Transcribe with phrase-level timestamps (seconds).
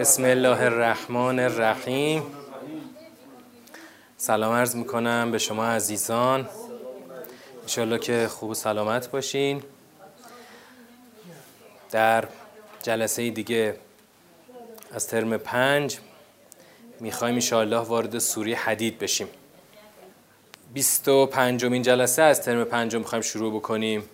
[0.00, 2.22] بسم الله الرحمن الرحیم.
[4.16, 6.48] سلام عرض می‌کنم به شما عزیزان.
[7.62, 9.62] انشالله که خوب و سلامت باشین.
[11.90, 12.24] در
[12.82, 13.76] جلسه دیگه
[14.92, 15.98] از ترم پنج
[17.00, 19.28] می‌خوایم انشالله وارد سوری حدید بشیم.
[20.74, 24.04] بیست و پنجمین جلسه از ترم پنجم می‌خوایم شروع بکنیم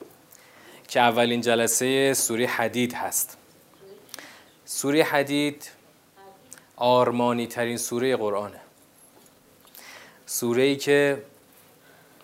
[0.89, 3.37] که اولین جلسه سوری حدید هست.
[4.69, 5.71] سوره حدید
[6.77, 8.61] آرمانی ترین سوره قرآنه.
[10.27, 11.23] سوره ای که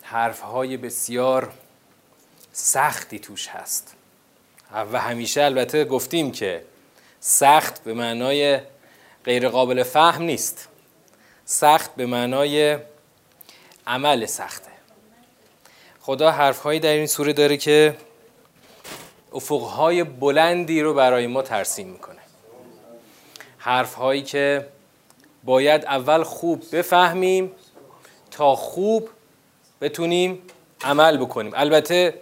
[0.02, 1.52] حرفهای بسیار
[2.52, 3.94] سختی توش هست.
[4.92, 6.64] و همیشه البته گفتیم که
[7.20, 8.60] سخت به معنای
[9.24, 10.68] غیر قابل فهم نیست.
[11.44, 12.78] سخت به معنای
[13.86, 14.70] عمل سخته.
[16.00, 17.96] خدا حرفهایی در این سوره داره که
[19.32, 22.21] افقهای بلندی رو برای ما ترسیم می‌کنه.
[23.64, 24.66] حرف هایی که
[25.44, 27.52] باید اول خوب بفهمیم
[28.30, 29.08] تا خوب
[29.80, 30.42] بتونیم
[30.84, 31.52] عمل بکنیم.
[31.54, 32.14] البته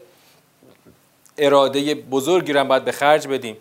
[1.38, 3.56] اراده بزرگی رو باید به خرج بدیم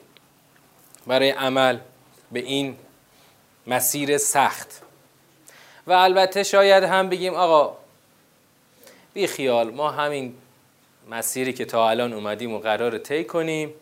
[1.07, 1.77] برای عمل
[2.31, 2.75] به این
[3.67, 4.81] مسیر سخت.
[5.88, 7.77] و البته شاید هم بگیم آقا
[9.13, 10.35] بی خیال ما همین
[11.09, 13.73] مسیری که تا الان اومدیم و قرار طی کنیم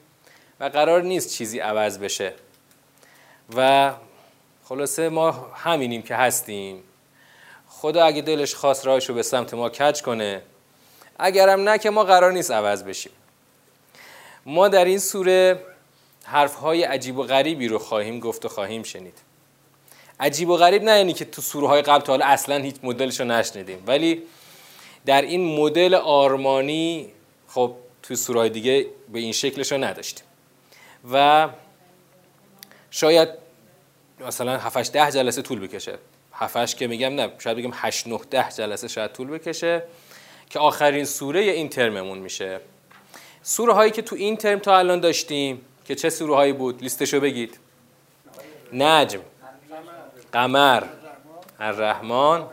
[0.59, 2.33] و قرار نیست چیزی عوض بشه.
[3.55, 3.93] و
[4.63, 6.83] خلاصه ما همینیم که هستیم.
[7.69, 10.41] خدا اگه دلش خواست راهشو به سمت ما کج کنه
[11.19, 13.11] اگرم نه که ما قرار نیست عوض بشیم.
[14.45, 15.59] ما در این سوره
[16.23, 19.17] حرفهای عجیب و غریبی رو خواهیم گفت و خواهیم شنید.
[20.19, 23.19] عجیب و غریب نه یعنی که تو سوره های قبل تا حالا اصلا هیچ مدلش
[23.19, 24.23] رو نشنیدیم ولی
[25.05, 27.11] در این مدل آرمانی
[27.47, 30.25] خب توی سوره دیگه به این شکلش رو نداشتیم.
[31.11, 31.49] و
[32.92, 33.30] شاید
[34.20, 35.98] مثلا 7 ده جلسه طول بکشه.
[36.33, 39.83] 7 که میگم نه شاید بگم 8 9 10 جلسه شاید طول بکشه
[40.49, 42.59] که آخرین سوره این ترممون میشه.
[43.43, 47.20] سوره هایی که تو این ترم تا الان داشتیم که چه سوره هایی بود؟ لیستشو
[47.20, 47.59] بگید.
[48.73, 49.19] نجم
[50.31, 50.83] قمر
[51.59, 52.43] الرحمن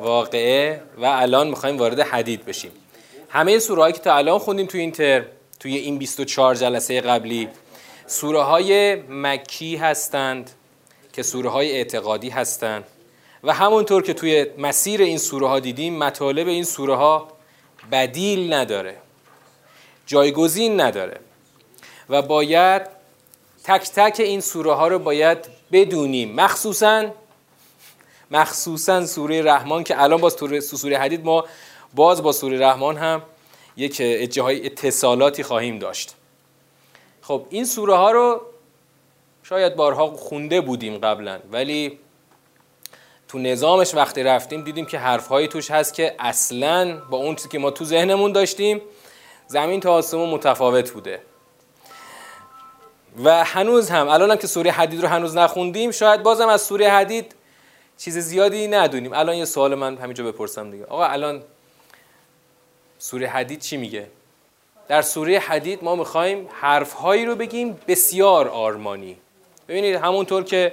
[0.00, 2.72] واقعه و الان می‌خوایم وارد حدید بشیم.
[3.28, 5.24] همه سوره هایی که تا الان خوندیم تو این ترم
[5.60, 7.48] توی این 24 جلسه قبلی
[8.06, 10.50] سوره های مکی هستند
[11.12, 12.84] که سوره های اعتقادی هستند.
[13.44, 17.28] و همونطور که توی مسیر این سوره ها دیدیم مطالب این سوره ها
[17.92, 18.96] بدیل نداره
[20.06, 21.20] جایگزین نداره
[22.08, 22.82] و باید
[23.64, 25.38] تک تک این سوره ها رو باید
[25.72, 26.34] بدونیم.
[26.34, 27.04] مخصوصا
[28.30, 31.44] مخصوصا سوره رحمان که الان با سوره حدید ما
[31.94, 33.22] باز با سوره رحمان هم
[33.76, 34.02] یک
[34.40, 36.14] اتصالاتی خواهیم داشت.
[37.26, 38.40] خب این سوره ها رو
[39.42, 41.98] شاید بارها خونده بودیم قبلا ولی
[43.28, 47.58] تو نظامش وقتی رفتیم دیدیم که حرفهایی توش هست که اصلا با اون چیزی که
[47.58, 48.80] ما تو ذهنمون داشتیم
[49.46, 51.20] زمین تا آسمون متفاوت بوده.
[53.24, 56.90] و هنوز هم الان هم که سوره حدید رو هنوز نخوندیم شاید بازم از سوره
[56.90, 57.34] حدید
[57.98, 59.12] چیز زیادی ندونیم.
[59.12, 60.84] الان یه سوال من همینجا بپرسم دیگه.
[60.84, 61.42] آقا الان
[62.98, 64.08] سوره حدید چی میگه؟
[64.88, 69.16] در سوره حدید ما می‌خوایم حرفهایی رو بگیم بسیار آرمانی.
[69.68, 70.72] ببینید همونطور که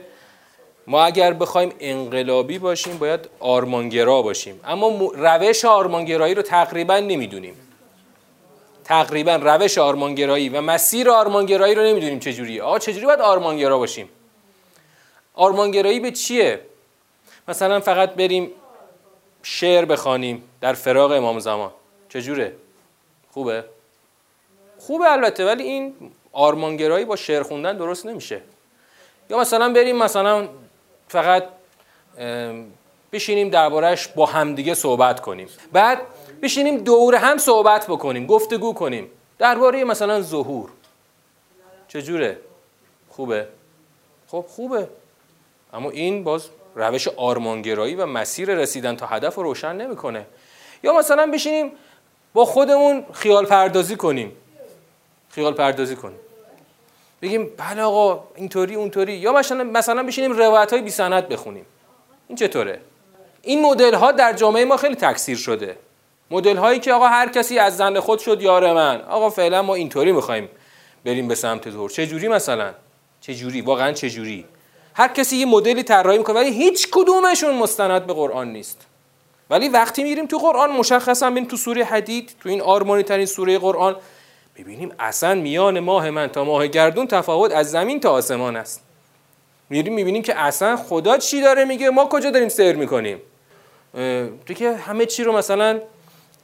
[0.88, 4.60] ما اگر بخوایم انقلابی باشیم باید آرمانگرا باشیم.
[4.66, 7.56] اما روش آرمانگرایی رو تقریبا نمی‌دونیم.
[8.84, 12.64] تقریبا روش آرمانگرایی و مسیر آرمانگرایی رو نمی‌دونیم چجوریه.
[12.64, 14.10] آقا چجوری باید آرمانگرا باشیم؟
[15.34, 16.60] آرمانگرایی به چیه؟
[17.48, 18.52] مثلا فقط بریم
[19.44, 21.72] شعر بخوانیم در فراغ امام زمان.
[22.10, 22.56] چجوره؟
[23.32, 23.64] خوبه؟
[24.88, 25.94] خوبه البته ولی این
[26.31, 28.42] آرمانگرایی با شعر خوندن درست نمیشه.
[29.30, 30.47] یا مثلا بریم مثلا
[31.08, 31.44] فقط
[33.12, 35.47] بشینیم دربارهش با همدیگه صحبت کنیم.
[35.72, 36.02] بعد
[36.41, 39.08] بشینیم دور هم صحبت بکنیم گفتگو کنیم.
[39.40, 40.70] درباره مثلا ظهور.
[41.88, 42.38] چجوره؟
[43.09, 43.47] خوبه؟
[44.28, 44.88] خب خوبه.
[45.73, 50.26] اما این باز روش آرمانگرایی و مسیر رسیدن تا هدف رو روشن نمی‌کنه.
[50.84, 51.72] یا مثلا بشینیم
[52.34, 54.32] با خودمون خیال پردازی کنیم.
[55.32, 56.20] خیال پردازی کنیم
[57.22, 59.14] بگیم بله آقا اینطوری اونطوری.
[59.14, 61.66] یا مثلا مثلا بشینیم روایت های بی سند بخونیم.
[62.28, 62.80] این چطوره؟
[63.42, 65.78] این مدل ها در جامعه ما خیلی تکثیر شده.
[66.32, 69.02] مدل هایی که آقا هر کسی از زن خود شد یار من.
[69.02, 70.50] آقا فعلا ما اینطوری می‌خوایم
[71.06, 72.74] بریم به سمت ظهور چه جوری مثلا؟
[73.22, 74.46] چه جوری؟ واقعا چه جوری؟
[74.94, 78.88] هر کسی یه مدلی طراحی می‌کنه ولی هیچ کدومشون مستند به قرآن نیست.
[79.50, 83.58] ولی وقتی میریم تو قرآن مشخصا ببین تو سوره حدید تو این آرمانی ترین سوره
[83.58, 83.96] قرآن
[84.58, 88.82] ببینیم اصلا میان ماه من تا ماه گردون تفاوت از زمین تا آسمان است.
[89.70, 93.18] میریم می‌بینیم که اصلا خدا چی داره میگه؟ ما کجا داریم سیر می‌کنیم؟
[94.46, 95.82] تو که همه چی رو مثلا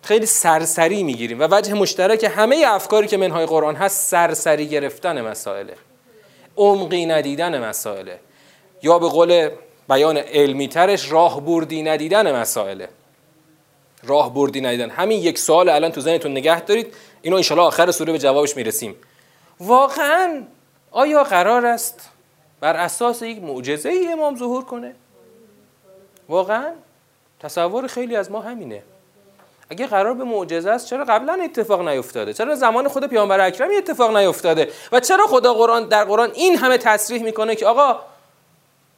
[0.02, 5.74] خیلی سرسری می‌گیریم و وجه مشترک همه افکاری که منهای قرآن هست سرسری گرفتن مسائله.
[6.58, 8.20] عمقی ندیدن مسائله.
[8.84, 9.50] یا به قول
[9.90, 12.90] بیان علمی ترش راه بردی ندیدن مسائله.
[14.08, 14.90] راه بردی ندیدن.
[14.90, 16.94] همین یک سوال الان تو ذهنتون نگه دارید.
[17.22, 18.96] اینو انشالله آخر سوره به جوابش می‌رسیم.
[19.60, 20.44] واقعا
[20.92, 22.10] آیا قرار است
[22.60, 24.96] بر اساس یک معجزه ای امام ظهور کنه؟
[26.30, 26.72] واقعا
[27.40, 28.84] تصور خیلی از ما همینه.
[29.70, 34.18] اگه قرار به معجزه است چرا قبلا اتفاق نیفتاده؟ چرا زمان خود پیامبر اکرم اتفاق
[34.18, 38.00] نیفتاده؟ و چرا خدا قرآن در قرآن این همه تصریح می‌کنه که آقا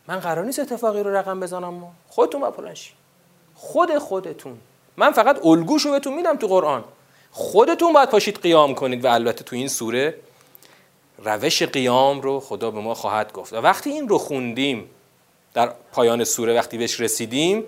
[0.08, 2.94] من قرار نیست اتفاقی رو رقم بزنم؟ خودتون بپلنشی
[3.56, 4.58] خود خودتون.
[5.00, 6.84] من فقط الگوشو بهتون میدم تو قرآن.
[7.32, 10.16] خودتون باید پاشید قیام کنید و البته تو این سوره
[11.18, 13.54] روش قیام رو خدا به ما خواهد گفت.
[13.54, 14.90] و وقتی این رو خوندیم
[15.54, 17.64] در پایان سوره وقتی بهش رسیدیم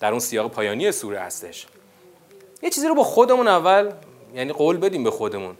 [0.00, 1.66] در اون سیاق پایانی سوره هستش.
[2.62, 3.90] یه چیزی رو با خودمون اول
[4.34, 5.56] یعنی قول بدیم به خودمون.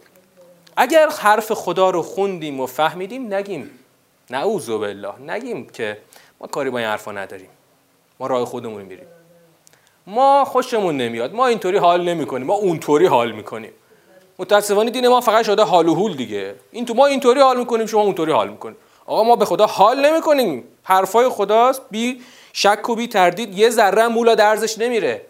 [0.77, 3.71] اگر حرف خدا رو خوندیم و فهمیدیم نگیم.
[4.29, 5.19] نعوذ بالله.
[5.19, 5.97] نگیم که
[6.39, 7.49] ما کاری با این حرفا نداریم.
[8.19, 9.07] ما راه خودمون میریم
[10.07, 13.71] ما خوشمون نمیاد ما اینطوری حال نمی‌کنیم ما اونطوری حال می‌کنیم.
[14.39, 16.55] متاسفانه دین ما فقط شده حال و حول دیگه.
[16.71, 18.77] این تو ما اینطوری حال می‌کنیم شما اونطوری حال می‌کنیم.
[19.05, 20.63] آقا ما به خدا حال نمی‌کنیم.
[20.83, 22.21] حرفای خداست بی
[22.53, 25.21] شک و بی تردید یه ذره مولا درزش نمیره.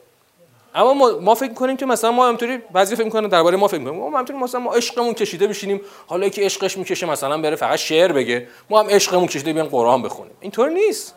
[0.76, 3.80] اما ما, ما فکر کنیم که مثلا ما همطوری بعضی فکر می‌کنن درباره ما فکر
[3.80, 4.00] می‌کنیم.
[4.00, 5.82] ما همطوری مثلا ما عشقمون کشیده بشینیم.
[6.08, 8.48] حالا که عشقش می‌کشه مثلا بره فقط شعر بگه.
[8.70, 10.34] ما هم عشقمون کشیده بیان قرآن بخونیم.
[10.40, 11.16] اینطور نیست.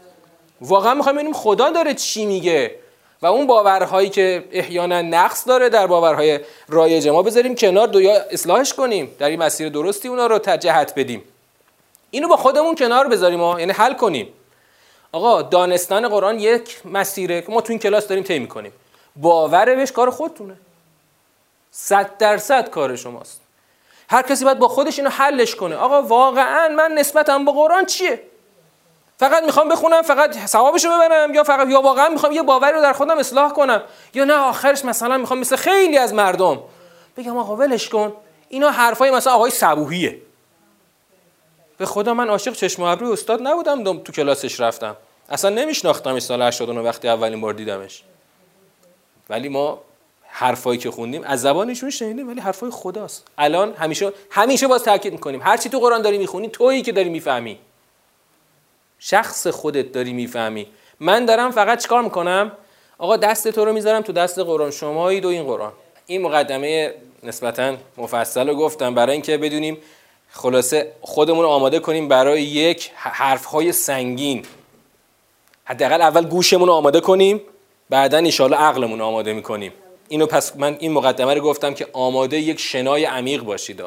[0.60, 2.74] واقعا می‌خوایم ببینیم خدا داره چی میگه.
[3.22, 8.14] و اون باورهایی که احیانا نقص داره در باورهای رایج ما بذاریم کنار دو یا
[8.30, 9.16] اصلاحش کنیم.
[9.18, 11.24] در این مسیر درستی اونا رو تجهت بدیم.
[12.10, 14.28] اینو با خودمون کنار بذاریم ها یعنی حل کنیم.
[15.12, 18.72] آقا دانستن قرآن یک مسیره که ما تو این کلاس داریم طی کنیم
[19.16, 20.56] باور بهش کار خودتونه.
[21.70, 23.40] صد درصد کار شماست.
[24.10, 25.76] هر کسی باید با خودش اینو حلش کنه.
[25.76, 28.22] آقا واقعا من نسبتم با قرآن چیه؟
[29.18, 32.92] فقط می‌خوام بخونم فقط ثوابشو ببرم یا فقط یا واقعا می‌خوام یه باوری رو در
[32.92, 33.82] خودم اصلاح کنم
[34.14, 36.60] یا نه آخرش مثلا می‌خوام مثل خیلی از مردم
[37.16, 38.12] بگم آقا ولش کن
[38.48, 40.18] اینا حرفای مثلا آقای صبوهیه
[41.78, 44.96] به خدا من عاشق چشم ابروی استاد نبودم تو کلاسش رفتم.
[45.28, 48.02] اصلا نمیشناختمش سال 89 وقتی اولین بار دیدمش.
[49.30, 49.80] ولی ما
[50.26, 53.26] حرفایی که خوندیم از زبانشون شنیدیم ولی حرفای خداست.
[53.38, 55.42] الان همیشه همیشه باز تاکید می‌کنیم.
[55.42, 57.58] هر چی تو قرآن داری می‌خونی تویی که داری می‌فهمی.
[58.98, 60.66] شخص خودت داری می‌فهمی.
[61.00, 62.52] من دارم فقط چیکار می‌کنم؟
[62.98, 64.70] آقا دست تو رو می‌ذارم تو دست قرآن.
[64.70, 65.72] شمایی دو این قرآن.
[66.06, 69.78] این مقدمه نسبتا مفصل رو گفتم برای اینکه بدونیم
[70.30, 74.44] خلاصه خودمون رو آماده کنیم برای یک حرفهای سنگین.
[75.64, 77.40] حداقل اول گوشمون رو آماده کنیم
[77.90, 79.72] بعدا ان عقلمون آماده می‌کنیم.
[80.08, 83.82] اینو پس من این مقدمه رو گفتم که آماده یک شنای عمیق باشید.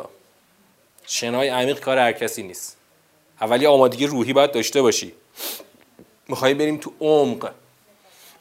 [1.07, 2.77] شنای عمیق کار هر کسی نیست.
[3.41, 5.13] اولی آمادگی روحی باید داشته باشی.
[6.27, 7.51] میخوایی بریم تو عمق.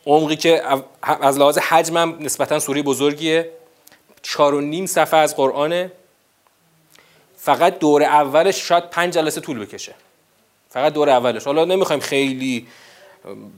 [0.07, 0.63] عمقی که
[1.03, 3.51] از لحاظ حجمم نسبتا سوری بزرگیه.
[4.23, 5.93] چار و نیم صفحه از قرآنه.
[7.37, 9.95] فقط دور اولش شاید پنج جلسه طول بکشه.
[10.71, 11.45] فقط دور اولش.
[11.45, 12.67] حالا نمی‌خوایم خیلی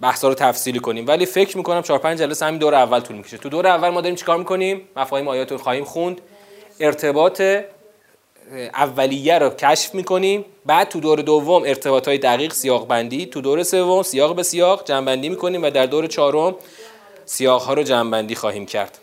[0.00, 3.38] بحثا رو تفصیلی کنیم ولی فکر می‌کنم چهار پنج جلسه همین دور اول طول می‌کشه.
[3.38, 6.21] تو دور اول ما داریم چیکار می‌کنیم؟ مفاهیم آیات رو خواهیم خوند.
[6.81, 7.43] ارتباط
[8.52, 10.44] اولیه رو کشف می‌کنیم.
[10.66, 14.85] بعد تو دور دوم ارتباط های دقیق سیاق بندی تو دور سوم سیاق به سیاق
[14.85, 16.54] جمع بندی می‌کنیم و در دور چهارم
[17.25, 18.99] سیاق ها رو جمع بندی خواهیم کرد.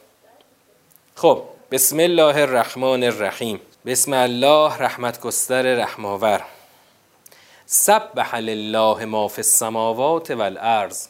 [1.15, 1.41] خب
[1.71, 3.59] بسم الله الرحمن الرحیم.
[3.85, 6.41] بسم الله رحمت گستر رحماور
[7.65, 11.07] سبح لله ما فی السماوات والارض.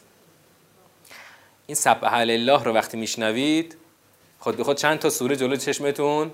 [1.67, 3.77] این سبح لله رو وقتی میشنوید
[4.39, 6.31] خود به خود چند تا سوره جلو چشمتون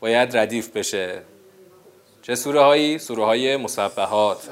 [0.00, 1.22] باید ردیف بشه.
[2.26, 4.48] چه سوره هایی؟ سوره های مسبحات.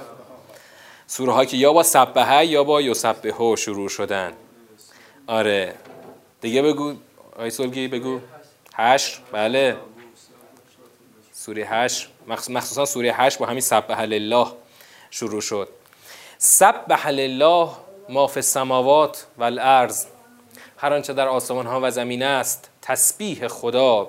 [1.07, 4.33] سوره هایی که یا با سبحه یا با یسبحه شروع شدن.
[5.27, 5.75] آره.
[6.41, 6.95] دیگه بگو
[7.39, 8.21] آی سلگی بگو.
[8.75, 9.77] هشت؟ بله.
[11.33, 12.09] سوره هشت.
[12.27, 14.47] مخصوصا سوره هشت با همین سبح لله
[15.11, 15.69] شروع شد.
[16.39, 17.69] سبح لله
[18.09, 20.07] ما فی السماوات و الارض.
[20.77, 24.09] هر آنچه در آسمان ها و زمین است تسبیح خدا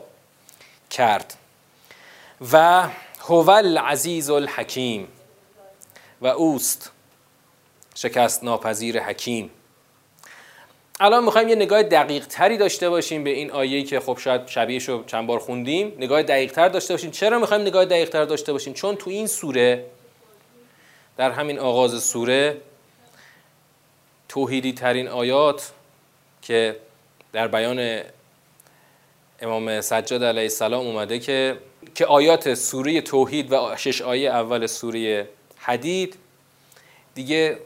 [0.90, 1.34] کرد.
[2.52, 2.88] و
[3.28, 5.08] هو العزیز الحکیم.
[6.22, 6.92] و اوست
[7.96, 9.50] شکست ناپذیر حکیم.
[11.00, 14.90] الان می‌خوایم یه نگاه دقیق تری داشته باشیم به این آیه‌ای که خب شاید شبیهش
[14.90, 15.94] رو چند بار خوندیم.
[15.98, 19.28] نگاه دقیق تر داشته باشیم چرا می‌خوایم نگاه دقیق تر داشته باشیم چون تو این
[19.28, 19.86] سوره
[21.18, 22.58] در همین آغاز سوره
[24.30, 25.72] توحیدی ترین آیات
[26.42, 26.76] که
[27.34, 28.02] در بیان
[29.42, 31.58] امام سجاد علیه السلام اومده که
[31.96, 36.16] که آیات سوره توحید و شش آیه اول سوره حدید
[37.16, 37.60] دیگه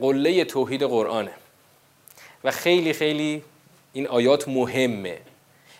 [0.00, 1.32] قله توحید قرآنه.
[2.44, 3.42] و خیلی خیلی
[3.92, 5.18] این آیات مهمه.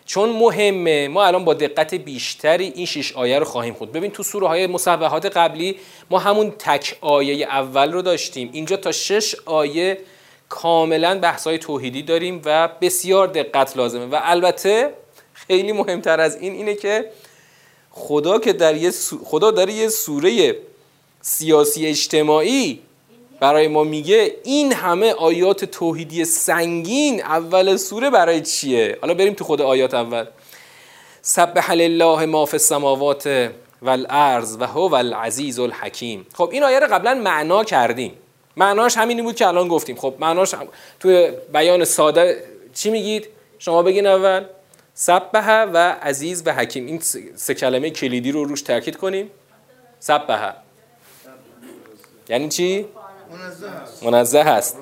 [0.07, 4.23] چون مهمه ما الان با دقت بیشتری این شش آیه رو خواهیم خود ببین تو
[4.23, 5.77] سوره های مصوحات قبلی
[6.11, 8.51] ما همون تک آیه اول رو داشتیم.
[8.53, 9.99] اینجا تا شش آیه
[10.49, 14.07] کاملا بحث های توحیدی داریم و بسیار دقت لازمه.
[14.07, 14.93] و البته
[15.35, 17.11] خیلی مهمتر از این اینه که
[17.93, 18.91] خدا که در یه
[19.25, 20.57] خدا داره یه سوره
[21.21, 22.81] سیاسی اجتماعی
[23.41, 29.45] برای ما میگه این همه آیات توحیدی سنگین اول سوره برای چیه؟ حالا بریم تو
[29.45, 30.25] خود آیات اول.
[31.23, 33.51] سبح لله ما فی السماوات
[33.83, 36.27] والارض و هو العزیز الحکیم.
[36.35, 38.13] خب این آیه رو قبلا معنا کردیم.
[38.57, 39.97] معناش همینی بود که الان گفتیم.
[39.97, 40.55] خب معناش
[41.01, 42.45] تو بیان ساده
[42.75, 44.45] چی میگید؟ شما بگین اول.
[45.03, 46.87] سبح و عزیز و حکیم.
[46.87, 47.01] این
[47.37, 49.31] سه کلمه کلیدی رو روش تاکید کنیم.
[50.01, 50.53] سبح.
[52.29, 52.87] یعنی چی؟
[54.03, 54.77] منزه هست.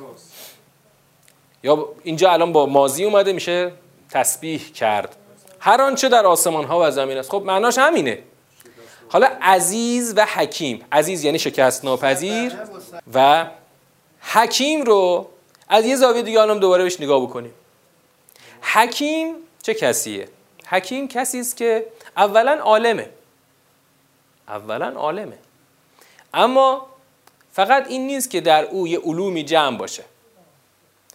[1.63, 3.73] یا اینجا الان با مازی اومده میشه
[4.11, 5.17] تسبیح کرد.
[5.61, 7.31] هر آنچه در آسمان ها و زمین است.
[7.31, 8.19] خب معناش همینه.
[9.09, 10.85] حالا عزیز و حکیم.
[10.93, 12.53] عزیز یعنی شکست ناپذیر
[13.15, 13.47] و
[14.21, 15.29] حکیم رو
[15.69, 17.53] از یه زاویه دیگه الان دوباره بهش نگاه بکنیم.
[18.61, 19.35] حکیم
[19.71, 20.29] چه کسیه؟
[20.67, 21.87] حکیم کسی است که
[22.17, 23.09] اولا عالمه.
[24.49, 25.39] اولا عالمه.
[26.35, 26.87] اما
[27.53, 30.05] فقط این نیست که در او یه علومی جمع باشه.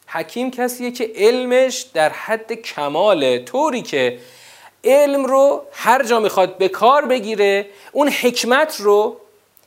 [0.07, 4.19] حکیم کسیه که علمش در حد کماله طوری که
[4.83, 9.17] علم رو هر جا می‌خواد به کار بگیره اون حکمت رو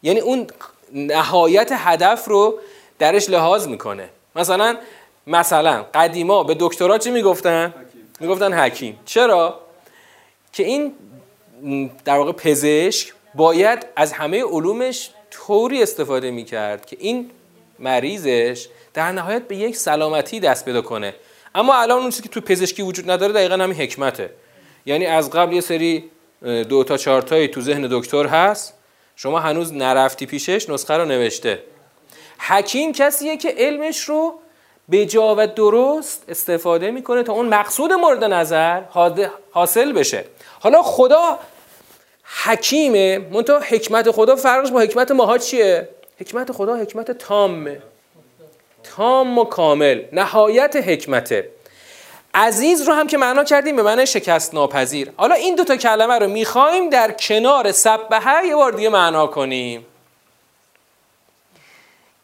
[0.03, 0.47] یعنی اون
[0.93, 2.59] نهایت هدف رو
[2.99, 4.09] درش لحاظ می‌کنه.
[4.37, 4.77] مثلا
[5.27, 7.75] مثلا قدیما به دکترا چی می‌گفتن؟
[8.21, 8.99] می‌گفتن حکیم.
[9.05, 9.61] چرا؟
[10.53, 10.93] که این
[12.05, 17.31] در واقع پزشک باید از همه علومش طوری استفاده می‌کرد که این
[17.79, 21.15] مریضش در نهایت به یک سلامتی دست پیدا کنه.
[21.55, 24.31] اما الان اون چیزی که تو پزشکی وجود نداره دقیقا همین حکمته.
[24.87, 26.11] یعنی از قبل یه سری
[26.43, 28.75] دو تا چهار تایی تو ذهن دکتر هست.
[29.17, 31.63] شما هنوز نرفتی پیشش نسخه رو نوشته.
[32.39, 34.39] حکیم کسیه که علمش رو
[34.89, 38.83] به جا و درست استفاده می‌کنه تا اون مقصود مورد نظر
[39.51, 40.25] حاصل بشه.
[40.61, 41.39] حالا خدا
[42.45, 43.19] حکیمه.
[43.19, 45.89] منتها حکمت خدا فرقش با حکمت ماها چیه؟
[46.21, 47.83] حکمت خدا حکمت تامه.
[48.97, 50.03] تام و کامل.
[50.13, 51.51] نهایت حکمته.
[52.35, 55.13] عزیز رو هم که معنا کردیم به معنی شکست ناپذیر.
[55.17, 59.87] حالا این دو تا کلمه رو می‌خوایم در کنار سبحه یه بار دیگه معنا کنیم.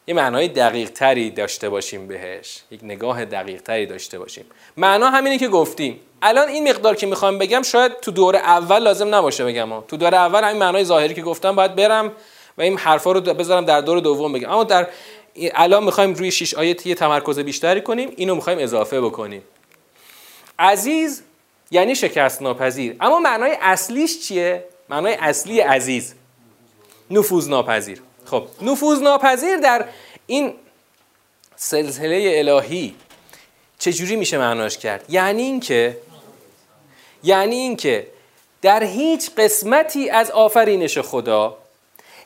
[0.07, 2.61] یه معنای دقیق تری داشته باشیم بهش.
[2.71, 4.45] یک نگاه دقیق تری داشته باشیم.
[4.77, 5.99] معنا همینه که گفتیم.
[6.21, 9.81] الان این مقدار که می‌خوام بگم شاید تو دور اول لازم نباشه بگم.
[9.81, 12.11] تو دور اول همین معنای ظاهری که گفتم باید برم
[12.57, 14.49] و این حرفا رو بذارم در دور دوم بگم.
[14.49, 14.87] اما در
[15.35, 19.41] الان می‌خوایم روی شش آیه یه تمرکز بیشتری کنیم اینو می‌خوایم اضافه بکنیم.
[20.59, 21.23] عزیز
[21.71, 22.95] یعنی شکست ناپذیر.
[23.01, 26.13] اما معنای اصلیش چیه؟ معنای اصلی عزیز.
[27.11, 28.01] نفوذ ناپذیر.
[28.25, 29.85] خب نفوذ ناپذیر در
[30.27, 30.53] این
[31.55, 32.95] سلسله الهی
[33.79, 35.97] چجوری میشه معناش کرد؟ یعنی اینکه
[37.23, 38.07] یعنی اینکه
[38.61, 41.57] در هیچ قسمتی از آفرینش خدا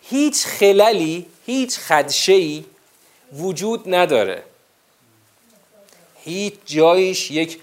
[0.01, 2.65] هیچ خللی هیچ خدشه‌ای
[3.34, 4.44] وجود نداره.
[6.24, 7.60] هیچ جایش یک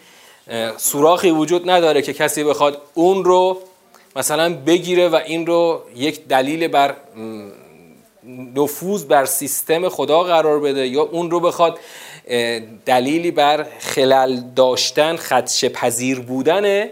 [0.77, 3.63] سوراخی وجود نداره که کسی بخواد اون رو
[4.17, 6.97] مثلا بگیره و این رو یک دلیل بر
[8.55, 11.79] نفوذ بر سیستم خدا قرار بده یا اون رو بخواد
[12.87, 16.89] دلیلی بر خلل داشتن خدش پذیر بودن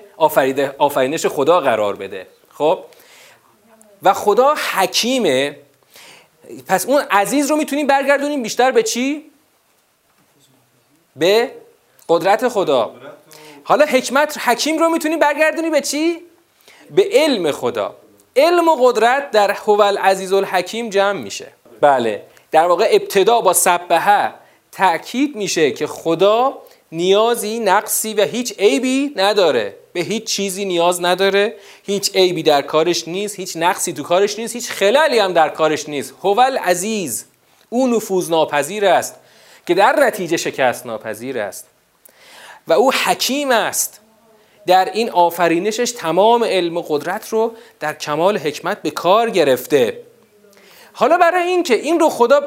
[0.79, 2.27] آفرینش خدا قرار بده.
[2.53, 2.79] خب؟
[4.03, 5.57] و خدا حکیمه.
[6.67, 9.25] پس اون عزیز رو می‌تونیم برگردونیم بیشتر به چی؟
[11.17, 11.51] به
[12.09, 12.95] قدرت خدا.
[13.65, 16.21] حالا حکمت حکیم رو می‌تونیم برگردونیم به چی؟
[16.91, 17.97] به علم خدا.
[18.37, 21.47] علم و قدرت در هو العزیز الحکیم جمع میشه.
[21.81, 24.35] بله در واقع ابتدا با سبهه
[24.73, 26.59] تأکید میشه که خدا
[26.93, 29.77] نیازی نقصی و هیچ عیبی نداره.
[29.93, 31.57] به هیچ چیزی نیاز نداره.
[31.83, 35.89] هیچ عیبی در کارش نیست هیچ نقصی تو کارش نیست هیچ خلالی هم در کارش
[35.89, 36.15] نیست.
[36.23, 37.25] هو عزیز
[37.69, 39.15] او نفوذ ناپذیر است
[39.67, 41.67] که در نتیجه شکست ناپذیر است
[42.69, 44.01] و او حکیم است.
[44.67, 50.01] در این آفرینشش تمام علم و قدرت رو در کمال حکمت به کار گرفته.
[50.93, 52.43] حالا برای این که این رو خدا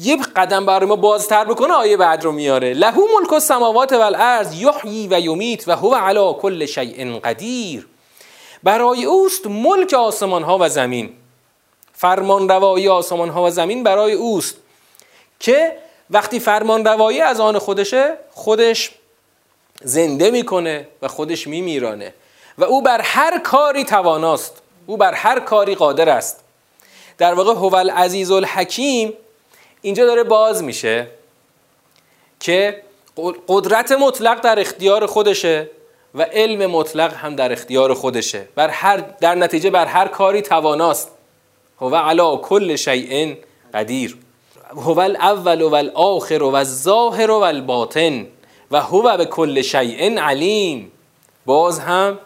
[0.00, 2.74] یه قدم برای ما بازتر بکنه آیه بعد رو میاره.
[2.74, 7.88] لهو ملک السماوات والارض یحیی و یمیت و هو علی کل شیء قدیر.
[8.62, 11.10] برای اوست ملک آسمان ها و زمین.
[11.92, 14.56] فرمان روایی آسمان ها و زمین برای اوست.
[15.40, 15.76] که
[16.10, 18.90] وقتی فرمان روایی از آن خودشه خودش
[19.80, 22.14] زنده می‌کنه و خودش میمیرانه.
[22.58, 24.62] و او بر هر کاری تواناست.
[24.86, 26.40] او بر هر کاری قادر است.
[27.18, 29.12] در واقع هو العزیز الحکیم
[29.82, 31.06] اینجا داره باز میشه
[32.40, 32.82] که
[33.48, 35.70] قدرت مطلق در اختیار خودشه
[36.14, 38.48] و علم مطلق هم در اختیار خودشه.
[38.54, 41.10] بر هر در نتیجه بر هر کاری تواناست.
[41.80, 43.34] هو علا کل شیء
[43.74, 44.16] قدیر.
[44.70, 48.26] هو الاول و الاخر و الظاهر و الباطن.
[48.70, 50.92] و هو به کل شیء علیم.
[51.46, 52.18] باز هم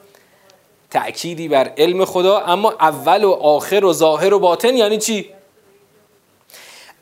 [0.90, 5.30] تأکیدی بر علم خدا اما اول و آخر و ظاهر و باطن یعنی چی؟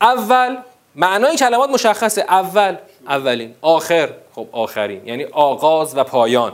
[0.00, 0.56] اول
[0.94, 2.20] معنای کلمات مشخصه.
[2.20, 2.76] اول
[3.08, 3.54] اولین.
[3.62, 5.06] آخر خب آخرین.
[5.06, 6.52] یعنی آغاز و پایان.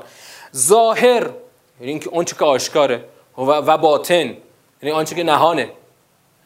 [0.56, 1.30] ظاهر
[1.80, 3.04] یعنی اینکه اون که آشکاره.
[3.38, 4.36] و باطن
[4.82, 5.70] یعنی آنچه که نهانه.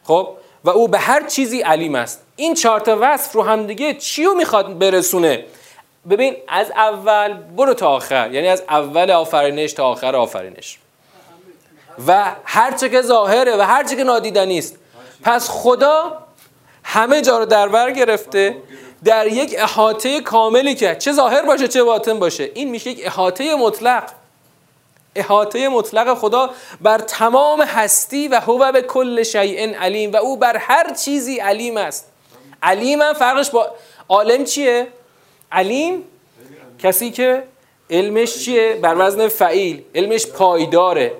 [0.03, 0.29] خب؟
[0.63, 2.21] و او به هر چیزی علیم است.
[2.35, 5.45] این چهار تا وصف رو هم دیگه چی رو می‌خواد برسونه؟
[6.09, 8.31] ببین از اول برو تا آخر.
[8.31, 10.77] یعنی از اول آفرینش تا آخر آفرینش.
[12.07, 14.75] و هرچه که ظاهره و هرچه که نادیدنی است.
[15.23, 16.17] پس خدا
[16.83, 18.57] همه جا رو در بر گرفته
[19.03, 22.51] در یک احاطه کاملی که چه ظاهر باشه چه باطن باشه.
[22.53, 24.03] این میشه یک احاطه مطلق.
[25.15, 26.49] احاطه مطلق خدا
[26.81, 30.11] بر تمام هستی و هو به کل شیء علیم.
[30.11, 32.07] و او بر هر چیزی علیم است.
[32.63, 33.71] علیم هم فرقش با
[34.09, 34.87] عالم چیه؟
[35.53, 36.03] علیم
[36.79, 37.43] کسی که
[37.89, 39.81] علمش چیه؟ بر وزن فعیل.
[39.95, 41.13] علمش پایداره.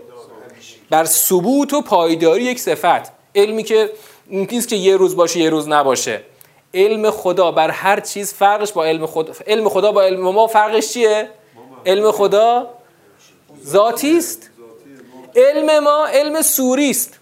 [0.90, 3.12] بر ثبوت و پایداری یک صفت.
[3.36, 3.90] علمی که
[4.28, 6.22] نیست که یه روز باشه یه روز نباشه.
[6.74, 10.94] علم خدا بر هر چیز فرقش با علم خدا علم خدا با علم ما فرقش
[10.94, 11.30] چیه؟
[11.86, 12.70] علم خدا
[13.66, 14.50] ذاتی است.
[15.36, 17.20] علم ما علم سوری است.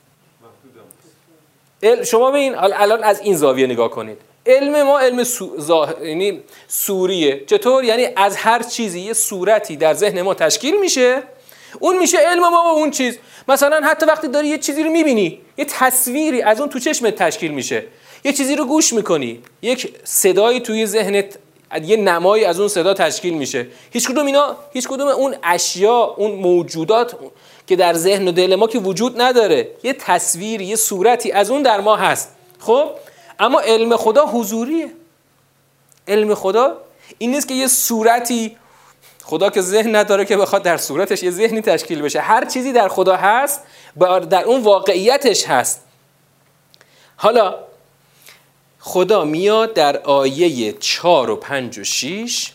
[2.05, 4.30] شما ببین الان از این زاویه نگاه کنید.
[4.45, 5.57] علم ما علم سو...
[6.03, 7.43] یعنی سوریه.
[7.45, 11.23] چطور؟ یعنی از هر چیزی یه صورتی در ذهن ما تشکیل میشه.
[11.79, 13.17] اون میشه علم ما با اون چیز.
[13.47, 17.51] مثلا حتی وقتی داری یه چیزی رو می‌بینی یه تصویری از اون تو چشمت تشکیل
[17.51, 17.83] میشه.
[18.23, 19.41] یه چیزی رو گوش می‌کنی.
[19.61, 21.37] یک صدایی توی ذهنت
[21.83, 23.67] یه نمایی از اون صدا تشکیل میشه.
[23.91, 27.15] هیچ کدوم اینا هیچ کدوم اون اشیا اون موجودات
[27.67, 31.61] که در ذهن و دل ما که وجود نداره یه تصویری یه صورتی از اون
[31.61, 32.35] در ما هست.
[32.59, 32.89] خب؟
[33.41, 34.91] اما علم خدا حضوریه.
[36.07, 36.77] علم خدا
[37.17, 38.57] این نیست که یه صورتی
[39.23, 42.19] خدا که ذهن نداره که بخواد در صورتش یه ذهنی تشکیل بشه.
[42.19, 43.61] هر چیزی در خدا هست
[44.29, 45.81] در اون واقعیتش هست.
[47.15, 47.55] حالا
[48.79, 52.51] خدا میاد در آیه 4 و 5 و 6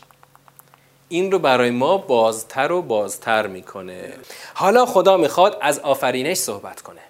[1.09, 4.13] این رو برای ما بازتر و بازتر می‌کنه.
[4.55, 7.01] حالا خدا می‌خواد از آفرینش صحبت کنه.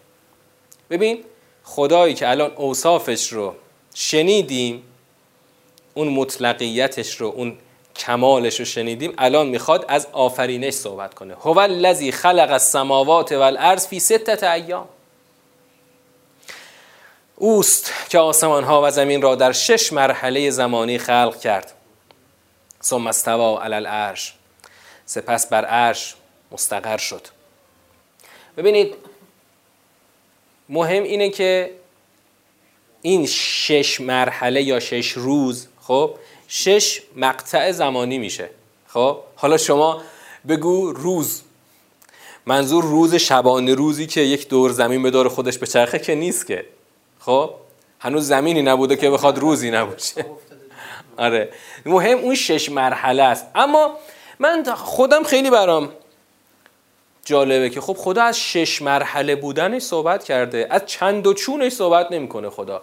[0.91, 1.25] ببین
[1.65, 3.55] خدایی که الان اوصافش رو
[3.99, 4.83] شنیدیم
[5.95, 7.59] اون مطلقیتش رو اون
[7.97, 11.35] کمالش رو شنیدیم الان می‌خواد از آفرینش صحبت کنه.
[11.35, 14.89] هو الذی خلق السماوات والارض فی سته ایام.
[17.37, 21.73] اوست که آسمان ها و زمین را در شش مرحله زمانی خلق کرد.
[22.83, 24.35] ثم استوا علی العرش.
[25.07, 26.15] سپس بر عرش
[26.53, 27.27] مستقر شد.
[28.57, 28.95] ببینید
[30.69, 31.71] مهم اینه که
[33.03, 36.15] این شش مرحله یا شش روز خب
[36.49, 38.51] شش مقطع زمانی میشه
[38.87, 40.03] خب؟ حالا شما
[40.49, 41.43] بگو روز.
[42.47, 46.47] منظور روز شبانه روزی که یک دور زمین به دور خودش به چرخه که نیست
[46.47, 46.67] که
[47.21, 47.51] خب؟
[48.01, 50.27] هنوز زمینی نبوده که بخواد روزی نباشه.
[51.17, 51.49] آره.
[51.87, 53.47] مهم اون شش مرحله است.
[53.55, 53.99] اما
[54.39, 55.89] من خودم خیلی برام
[57.27, 60.67] جالبه که خب خدا از شش مرحله بودنش صحبت کرده.
[60.71, 62.83] از چند و چونش صحبت نمی‌کنه خدا.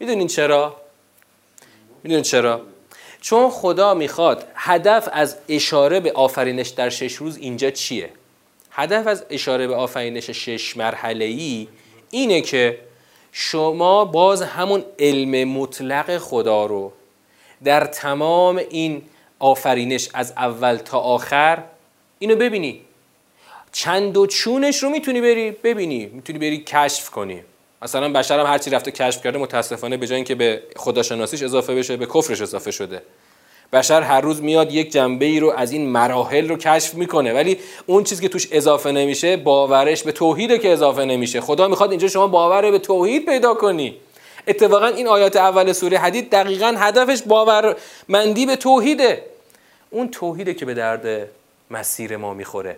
[0.00, 0.76] می‌دونین چرا؟
[2.02, 2.60] می‌دونین چرا؟
[3.20, 8.10] چون خدا می‌خواد هدف از اشاره به آفرینش در شش روز اینجا چیه؟
[8.70, 11.68] هدف از اشاره به آفرینش شش مرحله ای
[12.10, 12.78] اینه که
[13.32, 16.92] شما باز همون علم مطلق خدا رو
[17.64, 19.02] در تمام این
[19.38, 21.62] آفرینش از اول تا آخر
[22.18, 22.85] اینو ببینی.
[23.76, 27.42] چند و چونش رو می‌تونی بری ببینی می‌تونی بری کشف کنی.
[27.82, 31.96] مثلا بشر هم هرچی رفته کشف کرده متاسفانه به جای اینکه به خداشناسیش اضافه بشه
[31.96, 33.02] به کفرش اضافه شده.
[33.72, 37.58] بشر هر روز میاد یک جنبه ای رو از این مراحل رو کشف می‌کنه ولی
[37.86, 41.40] اون چیزی که توش اضافه نمیشه باورش به توحیده که اضافه نمیشه.
[41.40, 43.96] خدا می‌خواد اینجا شما باور به توحید پیدا کنی.
[44.46, 49.22] اتفاقا این آیات اول سوره حدید دقیقا هدفش باورمندی به توحیده.
[49.90, 51.28] اون توحیده که به درد
[51.70, 52.76] مسیر ما می‌خوره.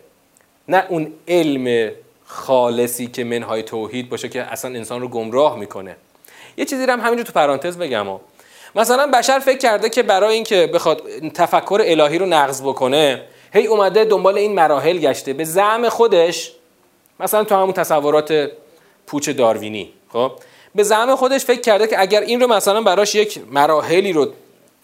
[0.69, 1.93] نه اون علم
[2.25, 5.97] خالصی که منهای توحید باشه که اصلا انسان رو گمراه می‌کنه.
[6.57, 8.07] یه چیزی رو هم همینجور تو پرانتز بگم
[8.75, 11.03] مثلا بشر فکر کرده که برای اینکه بخواد
[11.35, 15.33] تفکر الهی رو نقض بکنه هی اومده دنبال این مراحل گشته.
[15.33, 16.53] به زعم خودش
[17.21, 18.51] مثلا تو همون تصورات
[19.07, 20.33] پوچ داروینی خب؟
[20.75, 24.29] به زعم خودش فکر کرده که اگر این رو مثلا براش یک مراحلی رو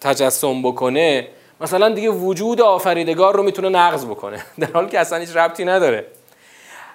[0.00, 1.28] تجسم بکنه
[1.64, 4.44] مثلا دیگه وجود آفریدگار رو می‌تونه نقض بکنه.
[4.60, 6.06] در حالی که اصلا هیچ ربطی نداره.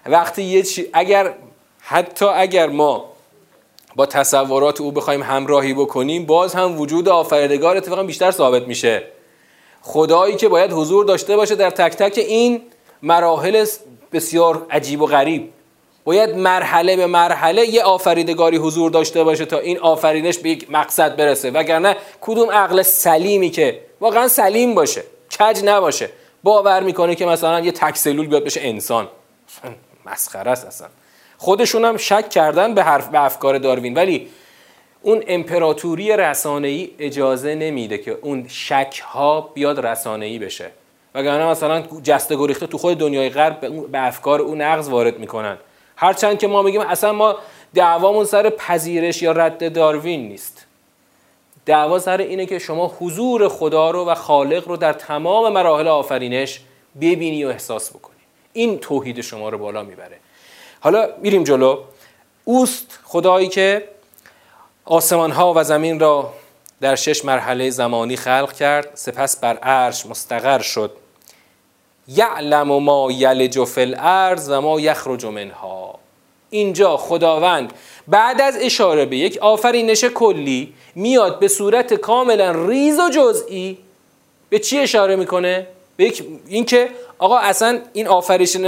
[0.05, 1.33] وقتی یه چی اگر
[1.79, 3.05] حتی اگر ما
[3.95, 9.03] با تصورات او بخوایم همراهی بکنیم باز هم وجود آفریدگار اتفاقا بیشتر ثابت میشه.
[9.81, 12.61] خدایی که باید حضور داشته باشه در تک تک این
[13.01, 13.65] مراحل
[14.11, 15.49] بسیار عجیب و غریب.
[16.09, 21.15] باید مرحله به مرحله یه آفریدگاری حضور داشته باشه تا این آفرینش به یک مقصد
[21.15, 21.51] برسه.
[21.51, 25.03] وگرنه کدوم عقل سلیمی که واقعا سلیم باشه
[25.39, 26.09] کج نباشه
[26.43, 29.07] باور می‌کنه که مثلا یه تک سلول بیاد بشه انسان.
[30.05, 30.87] مسخره است اصلا.
[31.37, 33.93] خودشون هم شک کردن به حرف به افکار داروین.
[33.93, 34.27] ولی
[35.01, 40.71] اون امپراتوری رسانه‌ای اجازه نمیده که اون شک ها بیاد رسانه‌ای بشه.
[41.15, 45.57] وگرنه مثلا جسته گریخته تو خود دنیای غرب به افکار اون نقض وارد می‌کنن.
[46.01, 47.35] هرچند که ما میگیم اصلا ما
[47.75, 50.65] دعوامون سر پذیرش یا رد داروین نیست.
[51.65, 56.61] دعوا سر اینه که شما حضور خدا رو و خالق رو در تمام مراحل آفرینش
[57.01, 58.15] ببینی و احساس بکنی.
[58.53, 60.17] این توحید شما رو بالا می‌بره.
[60.79, 61.83] حالا میریم جلو.
[62.45, 63.87] اوست خدایی که
[64.85, 66.33] آسمان ها و زمین را
[66.81, 70.91] در شش مرحله زمانی خلق کرد سپس بر عرش مستقر شد.
[72.15, 75.99] یعلم ما یلج فی الارض و ما یخرج منها.
[76.49, 77.73] اینجا خداوند
[78.07, 83.77] بعد از اشاره به یک آفرینش کلی میاد به صورت کاملا ریز و جزئی
[84.49, 85.67] به چی اشاره می‌کنه؟
[85.97, 88.07] به یک اینکه آقا اصلا این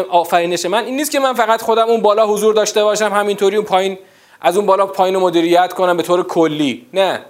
[0.10, 3.66] آفرینش من این نیست که من فقط خودم اون بالا حضور داشته باشم همینطوری اون
[3.66, 3.98] پایین
[4.42, 6.86] از اون بالا پایین مدیریت کنم به طور کلی.
[6.94, 7.22] نه.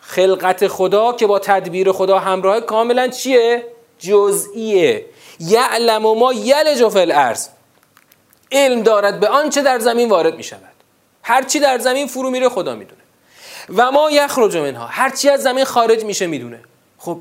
[0.00, 3.64] خلقت خدا که با تدبیر خدا همراه کاملا چیه؟
[3.98, 5.04] جزئیه.
[5.40, 7.48] یعلم ما یلج فی الارض.
[8.52, 10.72] علم دارد به آنچه در زمین وارد می شود
[11.22, 13.02] هرچی در زمین فرو میره خدا می‌دونه.
[13.76, 14.86] و ما یخرج منها.
[14.86, 16.60] هرچی از زمین خارج میشه می‌دونه.
[16.98, 17.18] خب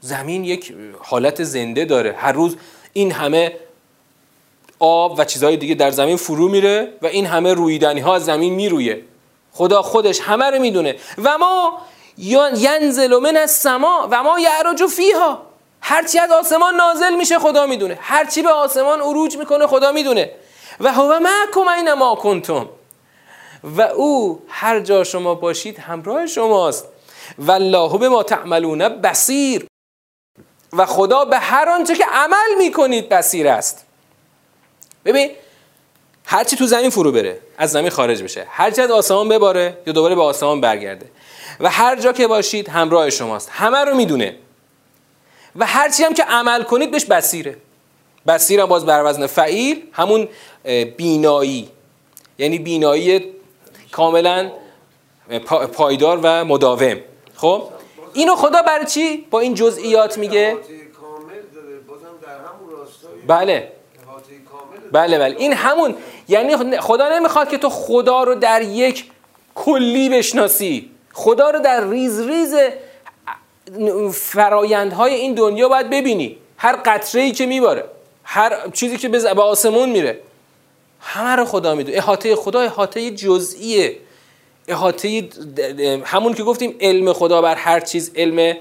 [0.00, 2.14] زمین یک حالت زنده داره.
[2.18, 2.56] هر روز
[2.92, 3.56] این همه
[4.78, 8.54] آب و چیزهای دیگه در زمین فرو میره و این همه رویدنی ها از زمین
[8.54, 9.02] میرویه.
[9.52, 10.96] خدا خودش همه رو می‌دونه.
[11.18, 11.78] و ما
[12.18, 15.42] ینزل من از سما و ما یعرج فیها.
[15.86, 17.98] هرچی از آسمان نازل میشه خدا می‌دونه.
[18.00, 20.30] هرچی به آسمان عروج می‌کنه خدا می‌دونه.
[20.80, 22.68] و هو معکم این ما کنتم.
[23.64, 26.86] و او هر جا شما باشید همراه شماست.
[27.38, 29.66] والله به ما تعملون بصیر.
[30.72, 33.86] و خدا به هر آنچه که عمل می‌کنید بصیر است.
[35.04, 35.30] ببین
[36.24, 38.46] هرچی تو زمین فرو بره از زمین خارج بشه.
[38.50, 41.10] هرچی از آسمان بباره یا دوباره به آسمان برگرده.
[41.60, 43.50] و هر جا که باشید همراه شماست.
[43.52, 44.36] همه رو می‌دونه.
[45.56, 47.56] و هرچی هم که عمل کنید بهش بصیره.
[48.26, 50.28] بصیر هم باز بر وزن فعیل همون
[50.96, 51.68] بینایی.
[52.38, 53.34] یعنی بینایی
[53.92, 54.50] کاملا
[55.72, 56.96] پایدار و مداوم.
[57.36, 57.68] خب؟
[58.12, 60.56] اینو خدا برای چی با این جزئیات میگه؟
[63.26, 63.72] بله.
[64.92, 65.36] بله بله.
[65.38, 65.94] این همون
[66.28, 69.10] یعنی خدا نمی‌خواد که تو خدا رو در یک
[69.54, 70.90] کلی بشناسی.
[71.12, 72.54] خدا رو در ریز ریز
[74.12, 76.36] فرایندهای این دنیا باید ببینی.
[76.56, 77.84] هر قطره ای که میباره
[78.24, 80.20] هر چیزی که به آسمون میره.
[81.00, 81.98] همه رو خدا می‌دونه.
[81.98, 83.98] احاطه خدا احاطه جزئیه.
[84.68, 85.28] احاطه
[86.04, 88.56] همون که گفتیم علم خدا بر هر چیز علم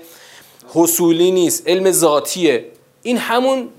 [0.74, 2.66] حصولی نیست علم ذاتیه.
[3.04, 3.70] این همون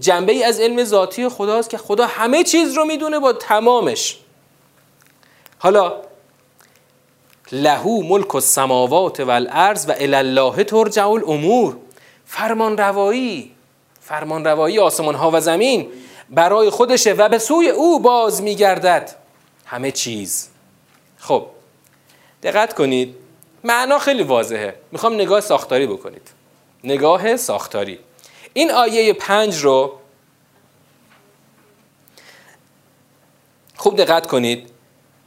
[0.00, 4.18] جنبه ای از علم ذاتی خداست که خدا همه چیز رو می‌دونه با تمامش.
[5.58, 5.94] حالا
[7.52, 11.76] لهو ملک السماوات و الارض و الله ترجع الامور.
[12.26, 13.54] فرمان روایی
[14.00, 15.88] فرمان روایی آسمان ها و زمین
[16.30, 19.16] برای خودشه و به سوی او باز میگردد.
[19.66, 20.48] همه چیز.
[21.18, 21.46] خب
[22.42, 23.14] دقت کنید.
[23.64, 24.74] معنا خیلی واضحه.
[24.92, 26.30] می‌خوام نگاه ساختاری بکنید.
[26.84, 27.98] نگاه ساختاری.
[28.52, 29.92] این آیه پنج رو
[33.76, 34.70] خوب دقت کنید.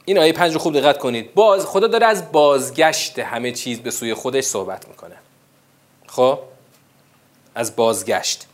[0.05, 1.33] این آیه پنج رو خوب دقت کنید.
[1.33, 5.15] باز خدا داره از بازگشت همه چیز به سوی خودش صحبت می‌کنه.
[6.07, 6.39] خب؟
[7.55, 8.45] از بازگشت.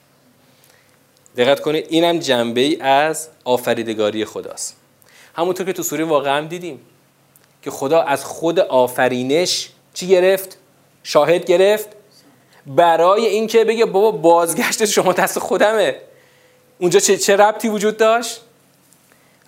[1.38, 4.76] دقت کنید اینم جنبه ای از آفریدگاری خداست.
[5.36, 6.80] همونطور که تو سوره واقعا هم دیدیم
[7.62, 10.58] که خدا از خود آفرینش چی گرفت؟
[11.04, 11.88] شاهد گرفت.
[12.68, 15.96] برای اینکه بگه بابا بازگشت شما دست خودمه.
[16.80, 18.42] اونجا چه, چه ربطی وجود داشت؟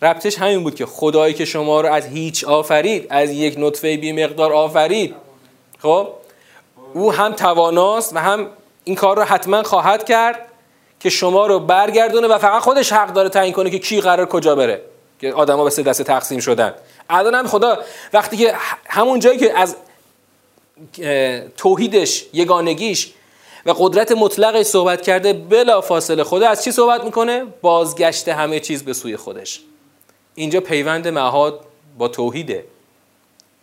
[0.02, 4.12] ربطش همین بود که خدایی که شما رو از هیچ آفرید از یک نطفه بی
[4.12, 5.16] مقدار آفرید.
[5.80, 6.08] خب؟
[6.94, 8.48] او هم تواناست و هم
[8.84, 10.40] این کار رو حتما خواهد کرد
[11.00, 14.56] که شما رو برگردونه و فقط خودش حق داره تعیین کنه که کی قرار کجا
[14.56, 14.82] بره.
[15.22, 16.74] که آدما به سه دسته تقسیم شدن.
[17.10, 17.80] الان هم خدا
[18.14, 18.54] وقتی که
[18.86, 19.76] همون جایی که از
[21.58, 23.14] توحیدش یگانگیش
[23.66, 28.84] و قدرت مطلقش صحبت کرده بلا فاصله خدا از چی صحبت می‌کنه؟ بازگشت همه چیز
[28.84, 29.62] به سوی خودش.
[30.36, 31.60] اینجا پیوند معهاد
[31.98, 32.66] با توحیده.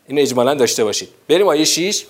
[0.07, 1.09] اینو اجمالا داشته باشید.
[1.29, 2.05] بریم آیه 6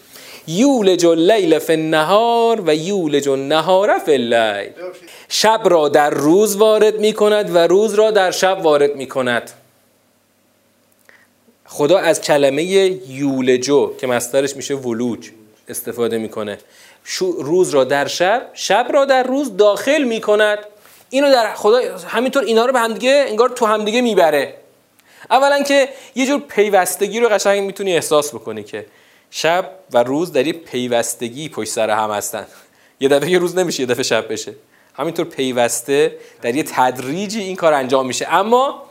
[0.47, 4.73] یولج اللیل فی النهار و یولج النهار فی اللیل.
[5.29, 9.51] شب را در روز وارد می کند و روز را در شب وارد می کند
[11.64, 12.62] خدا از کلمه
[13.09, 15.31] یولجو که مسترش میشه ولوج
[15.69, 16.59] استفاده می‌کنه.
[17.21, 20.59] روز را در شب شب را در روز داخل می‌کند.
[21.11, 24.55] اینو در خدا همینطور اینا رو به همدیگه انگار تو همدیگه می‌بره.
[25.31, 28.87] اولا که یه جور پیوستگی رو قشنگ می‌تونی احساس بکنی که
[29.31, 32.47] شب و روز در یه پیوستگی پشت سر هم هستن.
[33.01, 34.55] یه دفعه یه روز نمیشه یه دفعه شب بشه.
[34.95, 38.35] همینطور پیوسته در یه تدریجی این کار انجام میشه.
[38.35, 38.83] اما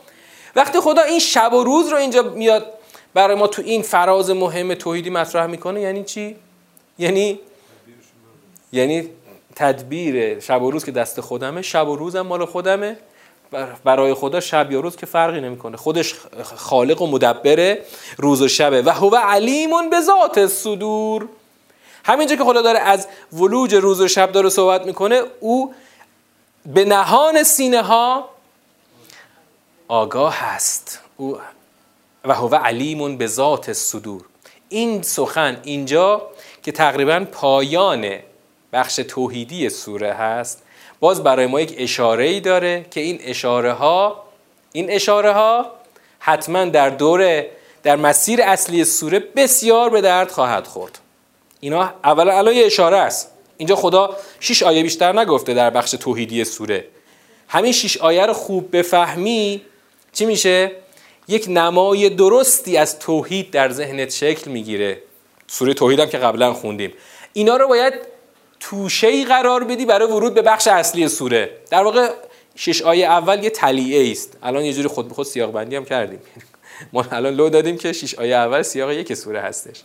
[0.56, 2.72] وقتی خدا این شب و روز رو اینجا میاد
[3.14, 6.36] برای ما تو این فراز مهم توحیدی مطرح می‌کنه یعنی چی؟
[6.98, 7.40] یعنی
[8.72, 9.10] یعنی
[9.56, 12.96] تدبیر شب و روز که دست خودمه شب و روزم مال خودمه.
[13.84, 15.76] برای خدا شب یا روز که فرقی نمی‌کنه.
[15.76, 16.14] خودش
[16.56, 17.78] خالق و مدبر
[18.16, 18.82] روز و شبه.
[18.82, 21.28] و هو علیمون به ذات صدور
[22.04, 25.74] همینجا که خدا داره از ولوج روز و شب داره صحبت می‌کنه او
[26.66, 28.28] به نهان سینه ها
[29.88, 31.38] آگاه هست او
[32.24, 34.24] و هو علیمون به ذات صدور
[34.68, 36.22] این سخن اینجا
[36.62, 38.18] که تقریبا پایان
[38.76, 40.62] بخش توحیدی سوره هست
[41.00, 44.24] باز برای ما یک اشاره ای داره که این اشاره ها
[44.72, 45.70] این اشاره ها
[46.18, 47.44] حتما در دور
[47.82, 50.98] در مسیر اصلی سوره بسیار به درد خواهد خورد.
[51.60, 53.30] اینا اولا الان یه اشاره است.
[53.56, 56.84] اینجا خدا شش آیه بیشتر نگفته در بخش توحیدی سوره.
[57.48, 59.62] همین شش آیه رو خوب بفهمی
[60.12, 60.72] چی میشه؟
[61.28, 65.02] یک نمای درستی از توحید در ذهنت شکل می‌گیره.
[65.46, 66.92] سوره توحید هم که قبلا خوندیم.
[67.32, 68.15] اینا رو باید
[68.70, 71.50] توشه ای قرار بدی برای ورود به بخش اصلی سوره.
[71.70, 72.08] در واقع
[72.56, 75.84] شش آیه اول یه تلیعه است الان یه جوری خود به خود سیاق بندی هم
[75.84, 76.18] کردیم.
[76.92, 79.82] ما الان لو دادیم که شش آیه اول سیاق یک سوره هستش.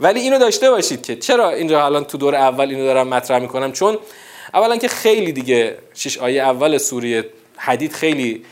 [0.00, 3.72] ولی اینو داشته باشید که چرا اینجا الان تو دور اول اینو دارم مطرح می‌کنم؟
[3.72, 3.98] چون
[4.54, 7.24] اولا که خیلی دیگه شش آیه اول سوره
[7.56, 8.44] حدید خیلی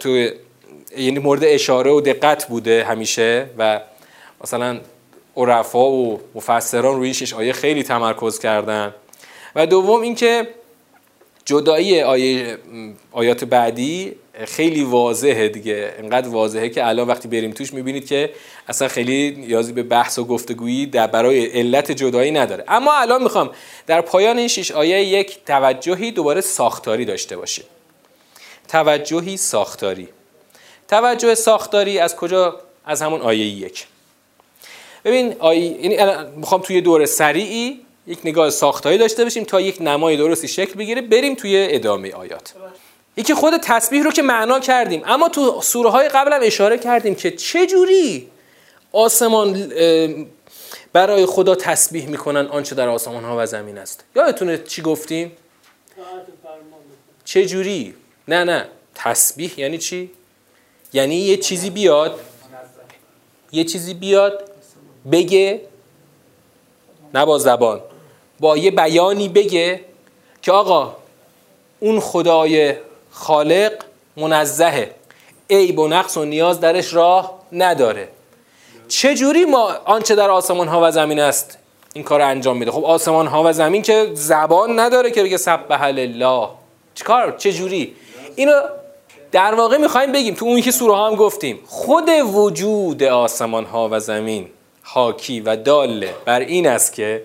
[0.00, 0.08] تو
[0.96, 3.80] یعنی مورد اشاره و دقت بوده همیشه و
[4.44, 4.80] مثلا
[5.36, 8.94] عرفا و مفسران روی شش آیه خیلی تمرکز کردن.
[9.54, 10.48] و دوم اینکه
[11.44, 12.58] جدایی آیه
[13.12, 15.94] آیات بعدی خیلی واضحه دیگه.
[15.98, 18.30] انقدر واضحه که الان وقتی بریم توش می‌بینید که
[18.68, 22.64] اصلا خیلی نیازی به بحث و گفتگویی در برای علت جدایی نداره.
[22.68, 23.50] اما الان می‌خوام
[23.86, 27.64] در پایان این شش آیه یک توجهی دوباره ساختاری داشته باشیم.
[28.68, 30.08] توجهی ساختاری.
[30.88, 33.86] توجه ساختاری از کجا؟ از همون آیه یک.
[35.04, 35.96] ببین آیه یعنی
[36.36, 41.02] می‌خوام توی دور سریعی یک نگاه ساختاری داشته باشیم تا یک نمای درستی شکل بگیره
[41.02, 42.54] بریم توی ادامه آیات.
[43.16, 47.14] یکی خود تسبیح رو که معنا کردیم اما تو سوره های قبل هم اشاره کردیم
[47.14, 48.28] که چه جوری
[48.92, 49.72] آسمان
[50.92, 54.04] برای خدا تسبیح می‌کنن آنچه در آسمان ها و زمین است.
[54.16, 55.32] یادتونه چی گفتیم؟
[57.24, 57.94] چه جوری؟
[58.28, 58.66] نه نه.
[58.94, 60.10] تسبیح یعنی چی؟
[60.92, 62.20] یعنی یه چیزی بیاد
[63.52, 64.50] یه چیزی بیاد
[65.12, 65.60] بگه
[67.14, 67.80] نه با زبان.
[68.44, 69.80] با یه بیانی بگه
[70.42, 70.96] که آقا
[71.80, 72.74] اون خدای
[73.10, 73.72] خالق
[74.16, 74.90] منزهه.
[75.50, 78.08] عیب و نقص و نیاز درش راه نداره.
[78.88, 81.58] چجوری ما آنچه در آسمان ها و زمین است
[81.94, 85.82] این کار انجام میده؟ خب آسمان ها و زمین که زبان نداره که بگه سبح
[85.82, 86.48] الله
[86.94, 87.94] چیکار؟ چجوری؟
[88.36, 88.60] اینو
[89.32, 91.58] در واقع می‌خوایم بگیم تو اون که سوره ها هم گفتیم.
[91.66, 94.48] خود وجود آسمان ها و زمین
[94.82, 97.22] حاکی و داله بر این است که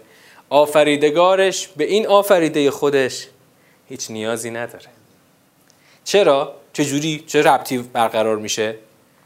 [0.49, 3.27] آفریدگارش به این آفریده خودش
[3.89, 4.85] هیچ نیازی نداره
[6.03, 8.75] چرا؟ چجوری؟ چه ربطی برقرار میشه؟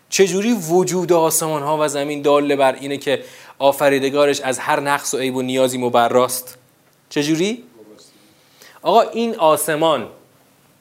[0.10, 3.24] چجوری وجود آسمان ها و زمین داله بر اینه که
[3.60, 6.58] آفریدگارش از هر نقص و عیب و نیازی مبراست
[7.10, 7.64] چجوری؟
[8.82, 10.10] آقا این آسمان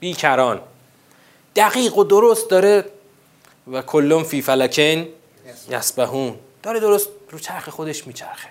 [0.00, 0.60] بیکران
[1.56, 2.84] دقیق و درست داره
[3.72, 5.06] و کلون فی فلکن
[5.70, 8.48] یسبهون داره درست رو چرخ خودش میچرخه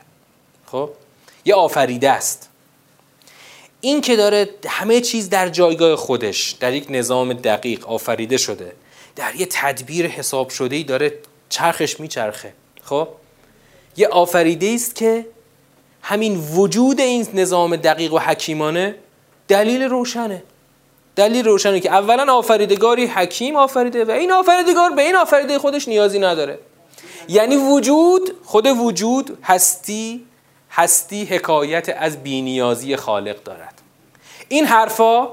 [0.65, 0.89] خب
[1.45, 2.49] یه آفریده است.
[3.81, 8.71] این که داره همه چیز در جایگاه خودش در یک نظام دقیق آفریده شده
[9.15, 11.13] در یه تدبیر حساب شده ای داره
[11.49, 12.53] چرخش میچرخه.
[12.83, 13.07] خب؟
[13.97, 15.25] یه آفریده است که
[16.01, 18.95] همین وجود این نظام دقیق و حکیمانه
[19.47, 20.43] دلیل روشنه.
[21.15, 26.19] دلیل روشنه که اولا آفریدگاری حکیم آفریده و این آفریدگار به این آفریده خودش نیازی
[26.19, 26.59] نداره.
[27.27, 30.25] یعنی وجود خود وجود هستی
[30.71, 33.81] هستی حکایت از بینیازی خالق دارد.
[34.49, 35.27] این حرفا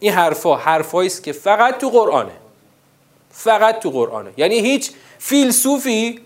[0.00, 2.32] این حرفا حرفایی است که فقط تو قرآنه.
[3.30, 4.30] فقط تو قرآنه.
[4.36, 6.20] یعنی هیچ فیلسوفی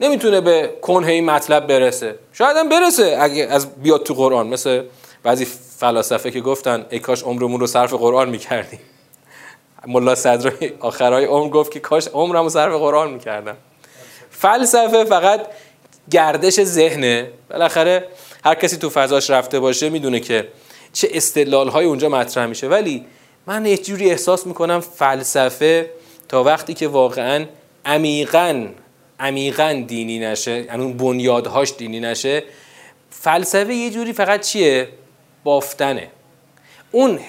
[0.00, 2.18] نمی‌تونه به کنه این مطلب برسه.
[2.32, 4.46] شاید هم برسه اگه از بیاد تو قرآن.
[4.46, 4.84] مثل
[5.22, 5.44] بعضی
[5.78, 8.80] فلاسفه که گفتن ای کاش عمرمون رو صرف قرآن می‌کردیم.
[9.86, 13.56] ملا صدر آخرای عمر گفت که کاش عمرمو صرف قرآن می‌کردم.
[14.30, 15.46] فلسفه فقط
[16.10, 17.30] گردش ذهنه.
[17.50, 18.08] بالاخره
[18.44, 20.48] هر کسی تو فضاش رفته باشه می‌دونه که
[20.92, 22.68] چه استدلال های اونجا مطرح میشه.
[22.68, 23.06] ولی
[23.46, 25.90] من یه جوری احساس می‌کنم فلسفه
[26.28, 27.46] تا وقتی که واقعا
[27.84, 28.68] عمیقا
[29.20, 32.42] عمیقا دینی نشه یعنی اون بنیادهاش دینی نشه
[33.10, 34.88] فلسفه یه جوری فقط چیه؟
[35.44, 36.08] بافتنه.
[36.92, 37.20] اون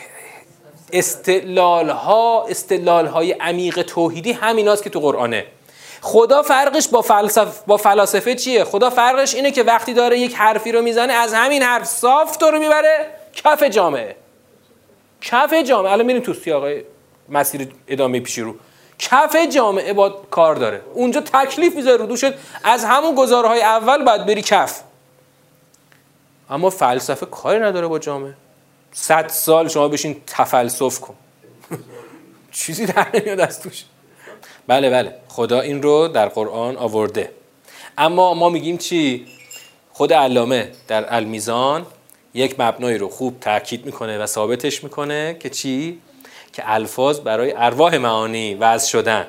[0.93, 5.45] استدلال ها استدلال های عمیق توحیدی همیناست که تو قرآنه.
[6.01, 10.71] خدا فرقش با فلسفه با فلاسفه چیه؟ خدا فرقش اینه که وقتی داره یک حرفی
[10.71, 14.15] رو می‌زنه از همین حرف صاف تو رو می‌بره کف جامعه.
[15.21, 15.91] کف جامعه.
[15.91, 16.63] الان میریم تو سیاق
[17.29, 18.55] مسیر ادامه پیشی رو.
[18.99, 20.81] کف جامعه با کار داره.
[20.93, 22.33] اونجا تکلیف می‌ذاره رو دوشت.
[22.63, 24.81] از همون گزارهای اول باید بری کف.
[26.49, 28.33] اما فلسفه کاری نداره با جامعه.
[28.91, 31.15] صد سال شما بشین تفلسف کن.
[32.51, 33.83] چیزی در نمیاد از توش.
[34.67, 35.15] بله بله.
[35.27, 37.31] خدا این رو در قرآن آورده.
[37.97, 39.25] اما ما میگیم چی؟
[39.93, 41.85] خود علامه در المیزان
[42.33, 45.99] یک مبنایی رو خوب تاکید می‌کنه و ثابتش می‌کنه که چی؟
[46.53, 49.27] که الفاظ برای ارواح معانی وضع شدن.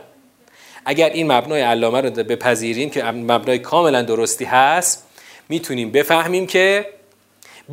[0.84, 5.06] اگر این مبنای علامه رو بپذیریم که مبنای کاملا درستی هست
[5.48, 6.86] می‌تونیم بفهمیم که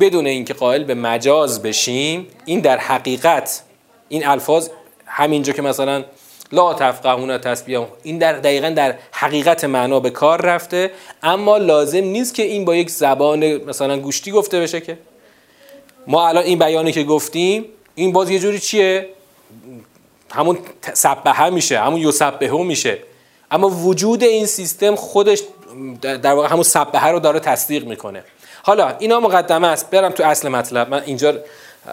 [0.00, 3.62] بدون اینکه قائل به مجاز بشیم این در حقیقت
[4.08, 4.68] این الفاظ
[5.06, 6.04] همینجا که مثلا
[6.52, 10.90] لا تفقهون تسبیح این در دقیقا در حقیقت معنا به کار رفته.
[11.22, 14.98] اما لازم نیست که این با یک زبان مثلا گوشتی گفته بشه که.
[16.06, 19.08] ما الان این بیانی که گفتیم این باز یه جوری چیه؟
[20.30, 20.58] همون
[20.94, 22.98] سبهه میشه همون یسبهه میشه.
[23.50, 25.42] اما وجود این سیستم خودش
[26.02, 28.24] در واقع همون سبهه رو داره تصدیق می‌کنه.
[28.62, 29.90] حالا اینا مقدمه است.
[29.90, 30.90] برم تو اصل مطلب.
[30.90, 31.34] من اینجا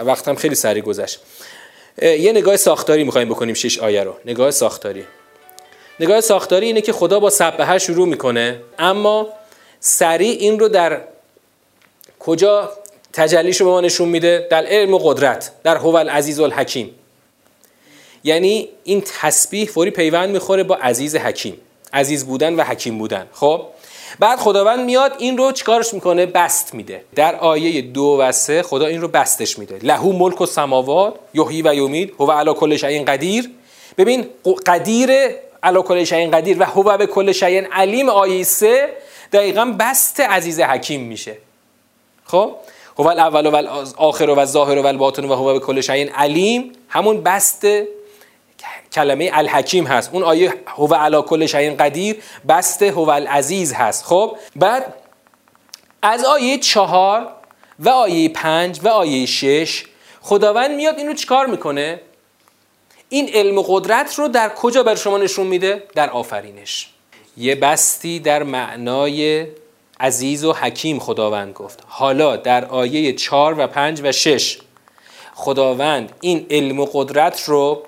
[0.05, 1.19] وقتم خیلی سریع گذشت.
[2.01, 4.15] یه نگاه ساختاری می‌خوایم بکنیم شش آیه رو.
[4.25, 5.03] نگاه ساختاری.
[5.99, 9.29] نگاه ساختاری اینه که خدا با سبهه شروع می‌کنه اما
[9.79, 11.01] سریع این رو در
[12.19, 12.71] کجا
[13.13, 16.95] تجلیش رو به ما نشون میده؟ در علم و قدرت در هو العزیز الحکیم.
[18.23, 21.57] یعنی این تسبیح فوری پیوند می‌خوره با عزیز حکیم.
[21.93, 23.27] عزیز بودن و حکیم بودن.
[23.33, 23.61] خب؟
[24.19, 27.03] بعد خداوند میاد این رو چیکارش می‌کنه؟ بست میده.
[27.15, 29.79] در آیه دو و سه خدا این رو بستش میده.
[29.83, 33.49] لهو ملک و سماوات یحیی و یمید هو علی کل شیء قدیر.
[33.97, 34.25] ببین
[34.65, 35.09] قدیر
[35.63, 38.89] علی کل شیء قدیر و هو به کل شیء علیم آیه سه
[39.33, 41.37] دقیقا بست عزیز حکیم میشه.
[42.25, 42.55] خب؟
[42.99, 46.71] هو الاول و الاخر و الظاهر و الباطن و هو به کل شیء علیم.
[46.89, 47.67] همون بست
[48.93, 50.09] کلمه الحکیم هست.
[50.13, 52.15] اون آیه هو علا کل شیء قدیر
[52.47, 54.05] بست هو العزیز هست.
[54.05, 54.93] خب بعد
[56.01, 57.27] از آیه چهار
[57.79, 59.85] و آیه پنج و آیه شش
[60.21, 62.01] خداوند میاد اینو چیکار می‌کنه؟
[63.09, 66.89] این علم و قدرت رو در کجا بر شما نشون میده؟ در آفرینش.
[67.37, 69.47] یه بستی در معنای
[69.99, 71.83] عزیز و حکیم خداوند گفت.
[71.87, 74.59] حالا در آیه چهار و پنج و شش
[75.35, 77.83] خداوند این علم و قدرت رو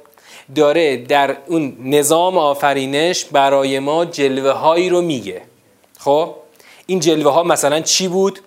[0.56, 5.42] داره در اون نظام آفرینش برای ما جلوه هایی رو میگه.
[6.00, 6.36] خب؟
[6.86, 8.40] این جلوه ها مثلا چی بود؟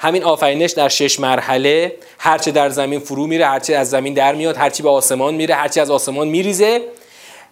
[0.00, 4.56] همین آفرینش در شش مرحله هرچه در زمین فرو میره هرچه از زمین در میاد
[4.56, 6.82] هرچی به آسمان میره هرچی از آسمان میریزه.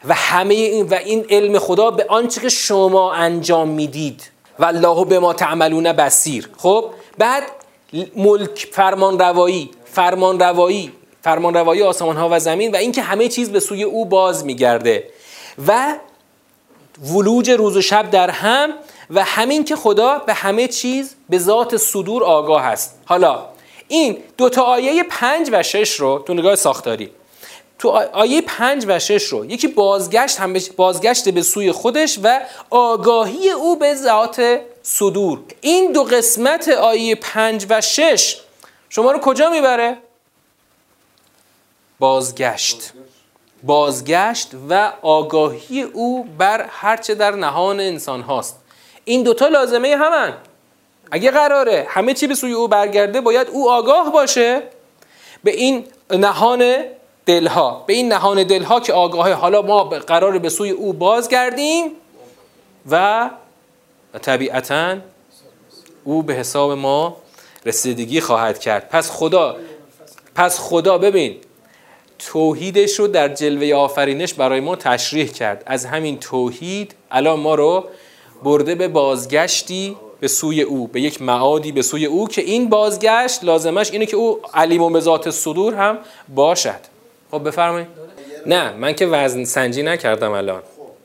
[0.08, 4.30] و همه این و این علم خدا به آنچه که شما انجام می‌دید.
[4.58, 7.42] و الله به ما تعملون بسیر خب؟ بعد
[8.16, 10.92] ملک فرمان روایی فرمان روایی
[11.22, 15.10] فرمان روایی آسمان ها و زمین و اینکه همه چیز به سوی او باز میگرده
[15.66, 15.94] و
[17.14, 18.70] ولوج روز و شب در هم
[19.10, 22.98] و همین که خدا به همه چیز به ذات صدور آگاه است.
[23.04, 23.46] حالا
[23.88, 27.10] این دو تا آیه پنج و شش رو تو نگاه ساختاری.
[27.78, 32.40] تو آیه پنج و شش رو یکی بازگشت هم بازگشت به سوی خودش و
[32.70, 35.40] آگاهی او به ذات صدور.
[35.60, 38.36] این دو قسمت آیه پنج و شش
[38.88, 39.98] شما رو کجا می‌بره؟
[42.00, 42.92] بازگشت.
[43.62, 48.56] بازگشت و آگاهی او بر هرچه در نهان انسان هاست.
[49.04, 50.34] این دوتا لازمه همن.
[51.10, 54.62] اگه قراره همه چی به سوی او برگرده باید او آگاه باشه
[55.44, 56.74] به این نهان
[57.26, 57.84] دلها.
[57.86, 61.90] به این نهان دلها که آگاهه حالا ما قراره به سوی او بازگردیم
[62.90, 63.30] و
[64.22, 64.96] طبیعتا
[66.04, 67.16] او به حساب ما
[67.66, 68.88] رسیدگی خواهد کرد.
[68.88, 69.56] پس خدا
[70.34, 71.40] پس خدا ببین
[72.26, 75.62] توحیدش رو در جلوه آفرینش برای ما تشریح کرد.
[75.66, 77.84] از همین توحید الان ما رو
[78.44, 83.44] برده به بازگشتی به سوی او به یک معادی به سوی او که این بازگشت
[83.44, 85.98] لازمش اینه که او علیم و به ذات صدور هم
[86.34, 86.80] باشد.
[87.30, 87.86] خب بفرمایید.
[88.46, 90.62] نه من که وزن سنجی نکردم الان.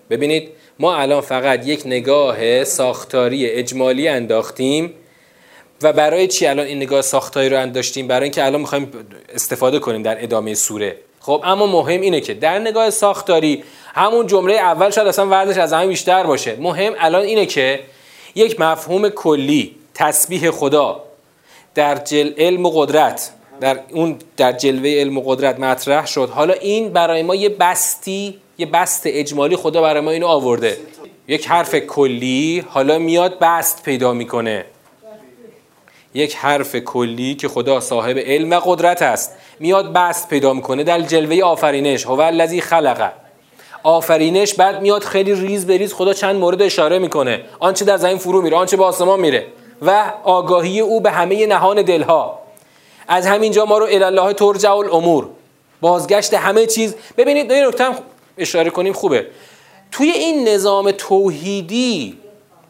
[0.09, 0.49] ببینید
[0.79, 4.93] ما الان فقط یک نگاه ساختاری اجمالی انداختیم.
[5.81, 8.91] و برای چی الان این نگاه ساختاری رو انداشتیم برای اینکه الان می‌خوایم
[9.33, 10.95] استفاده کنیم در ادامه سوره.
[11.19, 13.63] خب اما مهم اینه که در نگاه ساختاری
[13.93, 16.55] همون جمله اول شاید اصلا وزنش از همین بیشتر باشه.
[16.59, 17.79] مهم الان اینه که
[18.35, 21.03] یک مفهوم کلی تسبیح خدا
[21.75, 26.29] در جل علم و قدرت در اون در جلوه علم و قدرت مطرح شد.
[26.29, 30.77] حالا این برای ما یه بستی یه بست اجمالی خدا برای ما اینو آورده.
[31.27, 34.65] یک حرف کلی حالا میاد بست پیدا می‌کنه.
[36.15, 39.31] یک حرف کلی که خدا صاحب علم و قدرت است.
[39.59, 42.05] میاد بست پیدا می‌کنه در جلوه آفرینش.
[42.05, 43.11] هو الذی خلقه
[43.83, 47.41] آفرینش بعد میاد خیلی ریز به ریز خدا چند مورد اشاره می‌کنه.
[47.59, 49.47] آنچه در زمین فرو میره آنچه به آسمان میره.
[49.81, 52.39] و آگاهی او به همه نهان دلها.
[53.07, 55.27] از همینجا ما رو الله ترجع الامور
[55.81, 56.95] بازگشت همه چیز.
[57.17, 57.85] ببینید این نکته
[58.37, 59.27] اشاره کنیم خوبه.
[59.91, 62.17] توی این نظام توحیدی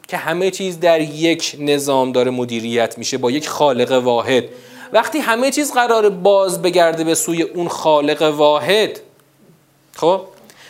[0.08, 4.44] که همه چیز در یک نظام داره مدیریت میشه با یک خالق واحد.
[4.92, 9.00] وقتی همه چیز قرار باز بگرده به سوی اون خالق واحد
[9.96, 10.20] خب؟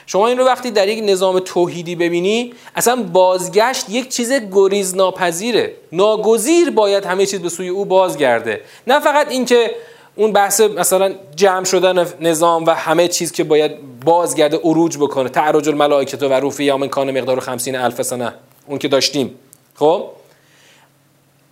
[0.06, 5.72] شما این رو وقتی در یک نظام توحیدی ببینی اصلا بازگشت یک چیز گریز ناپذیره
[5.92, 8.60] ناگزیر باید همه چیز به سوی او بازگرده.
[8.86, 9.70] نه فقط اینکه
[10.16, 15.28] اون بحث مثلا جمع شدن نظام و همه چیز که باید بازگرده اروج بکنه.
[15.28, 18.34] تعرج الملائکه و روفی من کان مقدار 50 الف سنه.
[18.66, 19.38] اون که داشتیم.
[19.74, 20.10] خب؟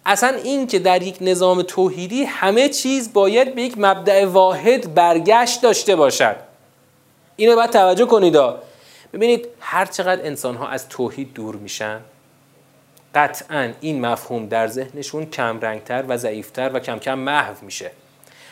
[0.07, 5.63] اصلا این که در یک نظام توحیدی همه چیز باید به یک مبدع واحد برگشت
[5.63, 6.37] داشته باشد.
[7.37, 8.37] اینو باید توجه کنید
[9.13, 12.01] ببینید هر چقدر انسان ها از توحید دور میشن
[13.15, 17.91] قطعا این مفهوم در ذهنشون کم رنگتر و ضعیفتر و کم کم محو میشه.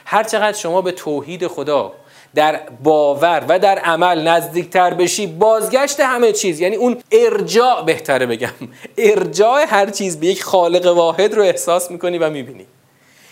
[0.04, 1.92] هر چقدر شما به توحید خدا
[2.34, 6.60] در باور و در عمل نزدیکتر بشی بازگشت همه چیز.
[6.60, 8.52] یعنی اون ارجاع بهتره بگم
[8.98, 12.66] ارجاع هر چیز به یک خالق واحد رو احساس می‌کنی و می‌بینی.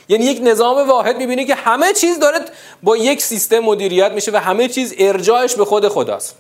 [0.08, 2.38] یعنی یک نظام واحد می‌بینی که همه چیز داره
[2.82, 6.36] با یک سیستم مدیریت میشه و همه چیز ارجاعش به خود خداست.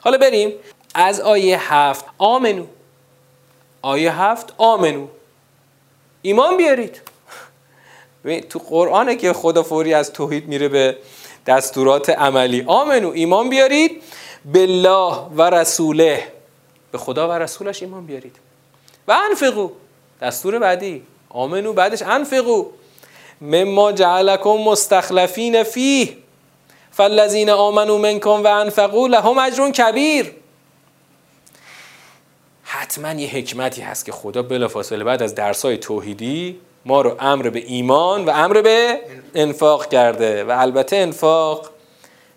[0.00, 0.52] حالا بریم
[0.94, 2.04] از آیه هفت.
[2.18, 2.64] آمنو.
[3.82, 5.06] آیه هفت آمنو.
[6.22, 7.00] ایمان بیارید.
[8.50, 10.96] تو قرآنه که خدا فوری از توحید میره به
[11.46, 12.64] دستورات عملی.
[12.66, 14.02] آمنو ایمان بیارید.
[14.44, 16.28] بالله و رسوله.
[16.92, 18.36] به خدا و رسولش ایمان بیارید.
[19.08, 19.70] و انفقو.
[20.22, 21.02] دستور بعدی.
[21.28, 22.66] آمنو بعدش انفقو.
[23.40, 26.16] مما جعلکم مستخلفین فیه.
[26.90, 30.32] فالذین آمنو منکم و انفقو لهم اجر کبیر.
[32.64, 37.58] حتما یه حکمتی هست که خدا بلافاصله بعد از درسای توحیدی ما رو امر به
[37.66, 39.00] ایمان و امر به
[39.34, 41.70] انفاق کرده و البته انفاق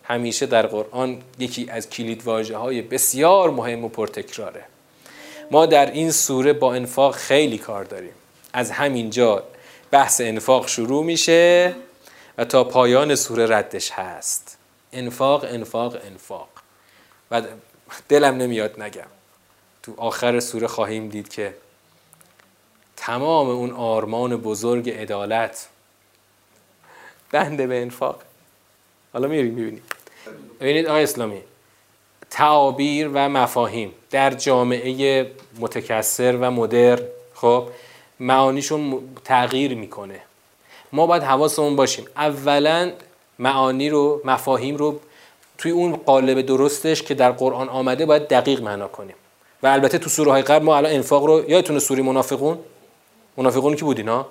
[0.03, 4.63] همیشه در قرآن یکی از کلید واجه های بسیار مهم و پرتکراره.
[5.51, 8.13] ما در این سوره با انفاق خیلی کار داریم.
[8.53, 9.43] از همینجا
[9.91, 11.75] بحث انفاق شروع میشه
[12.37, 14.57] و تا پایان سوره ردش هست.
[14.93, 16.49] انفاق انفاق انفاق.
[17.31, 17.41] و
[18.09, 19.07] دلم نمیاد نگم.
[19.83, 21.53] تو آخر سوره خواهیم دید که
[22.97, 25.67] تمام اون آرمان بزرگ عدالت.
[27.31, 28.21] بنده به انفاق.
[29.13, 29.83] حالا میریم می‌بینیم.
[30.59, 31.41] ببینید آقای اسلامی
[32.29, 36.99] تعابیر و مفاهیم در جامعه متکثر و مدر
[37.33, 37.69] خب
[38.19, 40.19] معانیشون تغییر می‌کنه.
[40.91, 42.05] ما باید حواسمون باشیم.
[42.15, 42.91] اولا
[43.39, 44.99] معانی رو مفاهیم رو
[45.57, 49.15] توی اون قالب درستش که در قرآن آمده باید دقیق معنا کنیم.
[49.63, 52.59] و البته تو سوره های قبل ما الان انفاق رو یادتونه سوره منافقون؟
[53.37, 54.27] منافقون کی بودین ها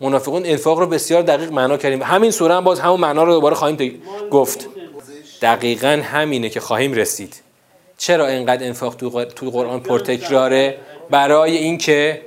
[0.00, 2.02] منافقون انفاق رو بسیار دقیق معنا کردیم.
[2.02, 4.68] همین سوره هم باز همون معنا رو دوباره خواهیم گفت.
[5.42, 7.42] دقیقا همینه که خواهیم رسید.
[7.98, 8.94] چرا اینقدر انفاق
[9.34, 10.78] تو قرآن پرتکراره؟
[11.10, 12.22] برای اینکه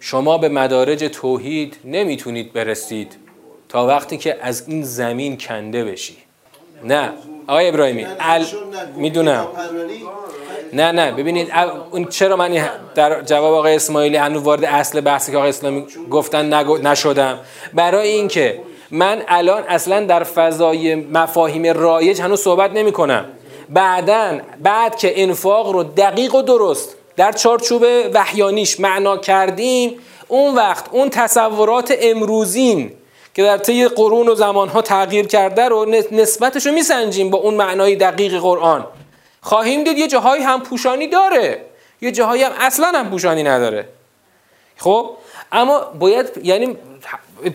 [0.00, 3.16] شما به مدارج توحید نمی‌تونید برسید
[3.68, 6.16] تا وقتی که از این زمین کنده بشی.
[6.84, 7.12] نه.
[7.46, 8.44] آقای ابراهیمی ال...
[8.96, 9.46] می‌دونم.
[10.72, 11.52] نه نه ببینید
[11.90, 16.54] اون چرا من در جواب آقای اسماعیلی هنوز وارد اصل بحثی که آقای اسلامی گفتن
[16.86, 17.38] نشدم.
[17.74, 18.60] برای اینکه
[18.90, 23.24] من الان اصلا در فضای مفاهیم رایج هنوز صحبت نمی کنم
[23.68, 29.94] بعدا بعد که انفاق رو دقیق و درست در چارچوب وحیانیش معنا کردیم
[30.28, 32.92] اون وقت اون تصورات امروزین
[33.34, 37.96] که در طی قرون و زمانها تغییر کرده رو نسبتش رو میسنجیم با اون معنای
[37.96, 38.86] دقیق قرآن.
[39.48, 41.60] خواهیم دید یه جاهایی هم پوشانی داره.
[42.00, 43.88] یه جاهایی هم اصلا هم پوشانی نداره.
[44.76, 45.10] خب؟
[45.52, 46.76] اما باید یعنی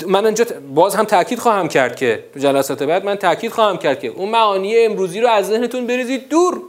[0.07, 3.99] من اینجا باز هم تاکید خواهم کرد که تو جلسات بعد من تاکید خواهم کرد
[3.99, 6.61] که اون معانی امروزی رو از ذهنتون بریزید دور.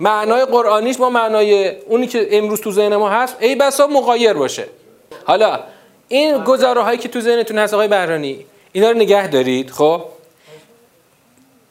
[0.00, 4.66] معنای قرآنیش با معنای اونی که امروز تو ذهن ما هست ای بسا مغایر باشه.
[5.24, 5.60] حالا
[6.08, 10.04] این گزاره هایی که تو ذهنتون هست آقای بهرانی اینا رو نگه دارید خب؟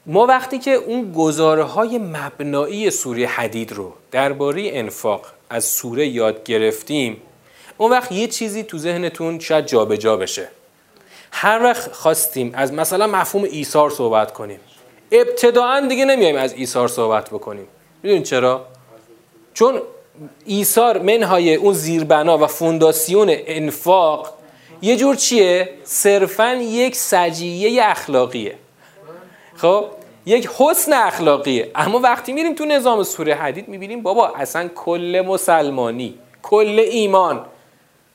[0.06, 6.44] ما وقتی که اون گزاره های مبنایی سوره حدید رو درباره انفاق از سوره یاد
[6.44, 7.22] گرفتیم
[7.78, 10.48] اون وقت یه چیزی تو ذهنتون شاید جابجا جا بشه.
[11.32, 14.60] هر وقت خواستیم از مثلا مفهوم ایثار صحبت کنیم
[15.12, 17.66] ابتداعا دیگه نمیایم از ایثار صحبت بکنیم.
[18.02, 18.66] می‌دونید چرا؟
[19.54, 19.80] چون
[20.44, 24.34] ایثار منهای اون زیربنا و فونداسیون انفاق
[24.82, 28.54] یه جور چیه؟ صرفا یک سجیه اخلاقیه.
[29.60, 29.84] خب
[30.26, 36.14] یک حسن اخلاقیه اما وقتی میریم تو نظام سوره حدید می‌بینیم بابا اصلا کل مسلمانی
[36.42, 37.44] کل ایمان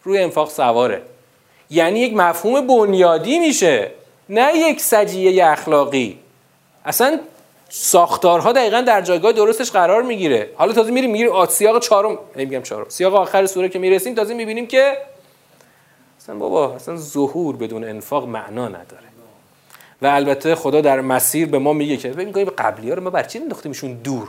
[0.04, 1.02] روی انفاق سواره.
[1.70, 3.92] یعنی یک مفهوم بنیادی میشه
[4.30, 6.20] نه یک سجیه اخلاقی.
[6.86, 7.20] اصلا
[7.70, 10.50] ساختارها دقیقا در جایگاه درستش قرار می‌گیره.
[10.56, 12.86] حالا تازه میریم می‌گیریم سیاق چهارم نمیگم چهارم.
[12.90, 14.98] سیاق آخر سوره که می‌رسیم تازه می‌بینیم که
[16.22, 19.05] اصلا بابا اصلا ظهور بدون انفاق معنا نداره.
[20.02, 23.10] و البته خدا در مسیر به ما میگه که ببین به قبلی ها رو ما
[23.10, 24.28] بر چی انداختیمشون دور؟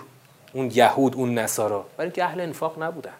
[0.52, 1.84] اون یهود اون نصارا.
[1.96, 3.10] برای اینکه اهل انفاق نبودن.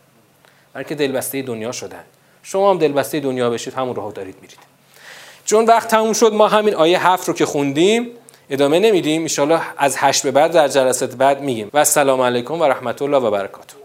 [0.74, 2.04] برای اینکه دلبسته دنیا شدن.
[2.42, 4.58] شما هم دلبسته دنیا بشید همون راهو دارید میرید.
[5.44, 8.10] چون وقت تموم شد ما همین آیه هفت رو که خوندیم
[8.50, 9.26] ادامه نمیدیم.
[9.38, 11.70] ان از هشت به بعد در جلسات بعد میگیم.
[11.72, 13.76] و السلام علیکم و رحمت الله و برکاته.